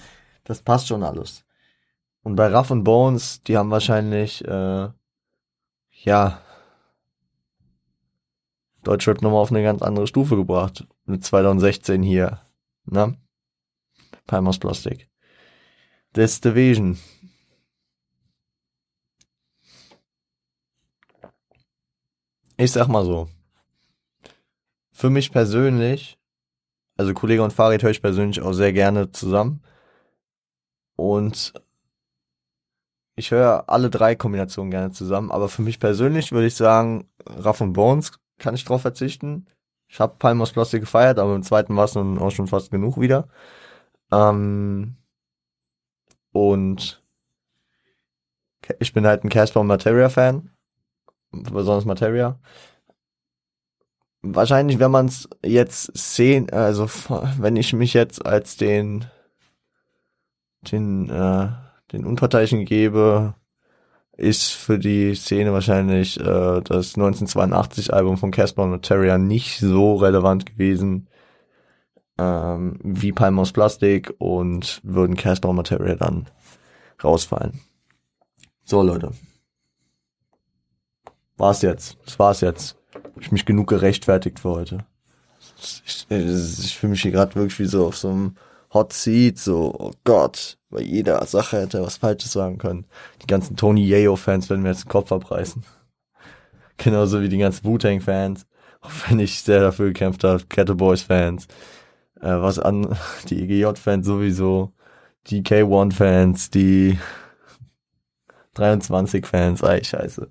[0.44, 1.44] Das passt schon alles.
[2.22, 4.88] Und bei Ruff und Bones, die haben wahrscheinlich, äh,
[6.02, 6.40] ja,
[8.86, 10.86] Deutschrap nochmal auf eine ganz andere Stufe gebracht.
[11.06, 12.40] Mit 2016 hier.
[12.84, 13.16] Ne?
[14.26, 15.08] Palmos Plastik.
[16.12, 16.98] This Division.
[22.56, 23.28] Ich sag mal so.
[24.92, 26.18] Für mich persönlich
[26.96, 29.62] Also Kollege und Farid höre ich persönlich auch sehr gerne zusammen.
[30.96, 31.52] Und
[33.16, 37.60] ich höre alle drei Kombinationen gerne zusammen, aber für mich persönlich würde ich sagen, Raff
[37.60, 39.46] und Bones kann ich drauf verzichten.
[39.88, 43.00] Ich habe Palmos Plastik gefeiert, aber im zweiten war es dann auch schon fast genug
[43.00, 43.28] wieder.
[44.12, 44.96] Ähm,
[46.32, 47.02] und
[48.78, 50.50] ich bin halt ein Casper und Materia Fan,
[51.30, 52.38] besonders Materia.
[54.22, 56.86] Wahrscheinlich, wenn man es jetzt sehen, also
[57.38, 59.06] wenn ich mich jetzt als den
[60.62, 61.48] den äh,
[61.92, 63.34] den Unparteiischen gebe,
[64.16, 69.96] ist für die Szene wahrscheinlich äh, das 1982 Album von Casper und Materia nicht so
[69.96, 71.08] relevant gewesen
[72.18, 76.26] ähm, wie Palm aus Plastik und würden Casper und Materia dann
[77.02, 77.60] rausfallen.
[78.64, 79.12] So Leute.
[81.36, 81.98] War's jetzt.
[82.04, 82.76] Das war's jetzt.
[82.94, 84.86] Hab ich mich genug gerechtfertigt für heute.
[85.58, 88.36] Ich, ich, ich fühle mich hier gerade wirklich wie so auf so einem
[88.72, 92.86] Hot Seat, so, oh Gott, bei jeder Sache hätte er was Falsches sagen können.
[93.22, 95.64] Die ganzen Tony Yayo-Fans werden mir jetzt den Kopf abreißen.
[96.76, 98.46] Genauso wie die ganzen Wu-Tang-Fans.
[98.80, 101.46] Auch wenn ich sehr dafür gekämpft habe, Kettle Boys-Fans.
[102.20, 102.96] Äh, was an,
[103.30, 104.72] die EGJ-Fans sowieso.
[105.28, 106.98] Die K1-Fans, die
[108.56, 110.28] 23-Fans, ey, scheiße.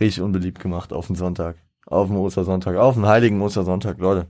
[0.00, 1.56] Richtig unbeliebt gemacht auf den Sonntag.
[1.86, 2.76] Auf den Ostersonntag.
[2.76, 4.26] Auf den heiligen Ostersonntag, Leute.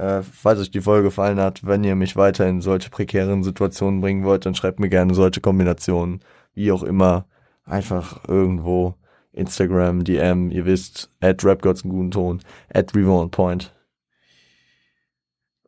[0.00, 4.00] Äh, falls euch die Folge gefallen hat, wenn ihr mich weiter in solche prekären Situationen
[4.00, 6.20] bringen wollt, dann schreibt mir gerne solche Kombinationen,
[6.54, 7.26] wie auch immer,
[7.66, 8.94] einfach irgendwo
[9.32, 12.40] Instagram, DM, ihr wisst, at rapgods einen guten Ton,
[12.72, 12.92] at
[13.30, 13.74] Point.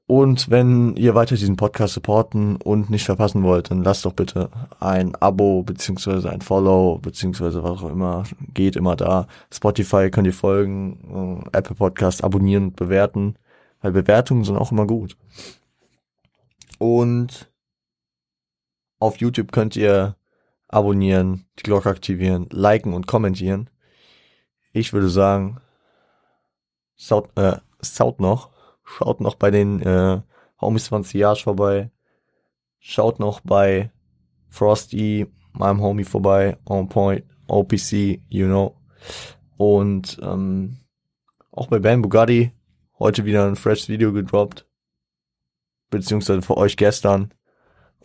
[0.07, 4.49] Und wenn ihr weiter diesen Podcast supporten und nicht verpassen wollt, dann lasst doch bitte
[4.81, 8.25] ein Abo beziehungsweise ein Follow beziehungsweise was auch immer
[8.55, 9.27] geht immer da.
[9.53, 13.37] Spotify könnt ihr folgen, äh, Apple Podcast abonnieren und bewerten.
[13.83, 15.17] Weil Bewertungen sind auch immer gut.
[16.79, 17.53] Und
[18.99, 20.17] auf YouTube könnt ihr
[20.69, 23.69] abonnieren, die Glocke aktivieren, liken und kommentieren.
[24.73, 25.61] Ich würde sagen,
[26.97, 28.51] schaut, äh, schaut noch,
[28.85, 30.23] schaut noch bei den äh,
[30.61, 31.91] Homies von Siage vorbei,
[32.79, 33.93] schaut noch bei
[34.49, 38.77] Frosty, meinem Homie vorbei, On Point, OPC, you know.
[39.57, 40.79] Und ähm,
[41.51, 42.53] auch bei Ben Bugatti,
[43.03, 44.67] heute wieder ein fresh Video gedroppt.
[45.91, 47.35] Beziehungsweise für euch gestern.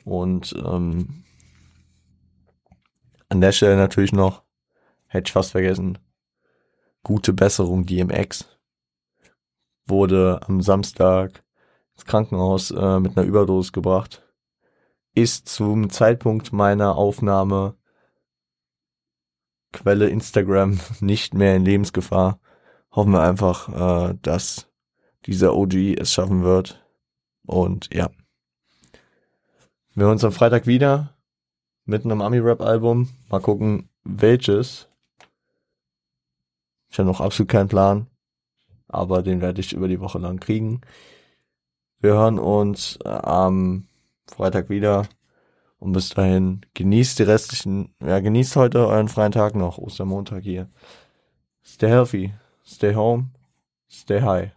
[0.04, 1.24] Und ähm,
[3.30, 4.44] an der Stelle natürlich noch,
[5.08, 5.98] hätte ich fast vergessen,
[7.04, 8.46] gute Besserung DMX.
[9.86, 11.44] Wurde am Samstag
[11.96, 14.24] ins Krankenhaus äh, mit einer Überdosis gebracht.
[15.14, 17.76] Ist zum Zeitpunkt meiner Aufnahme
[19.74, 22.40] Quelle Instagram nicht mehr in Lebensgefahr.
[22.92, 24.68] Hoffen wir einfach, äh, dass
[25.26, 26.84] dieser OG es schaffen wird.
[27.46, 28.10] Und ja.
[29.94, 31.16] Wir hören uns am Freitag wieder
[31.86, 33.10] mit einem Ami-Rap-Album.
[33.30, 34.88] Mal gucken, welches.
[36.90, 38.08] Ich habe noch absolut keinen Plan,
[38.88, 40.82] aber den werde ich über die Woche lang kriegen.
[42.00, 43.88] Wir hören uns äh, am
[44.28, 45.08] Freitag wieder
[45.80, 50.70] und bis dahin genießt die restlichen, ja, genießt heute euren freien Tag noch, Ostermontag hier.
[51.64, 52.34] Stay healthy,
[52.66, 53.32] stay home,
[53.90, 54.57] stay high.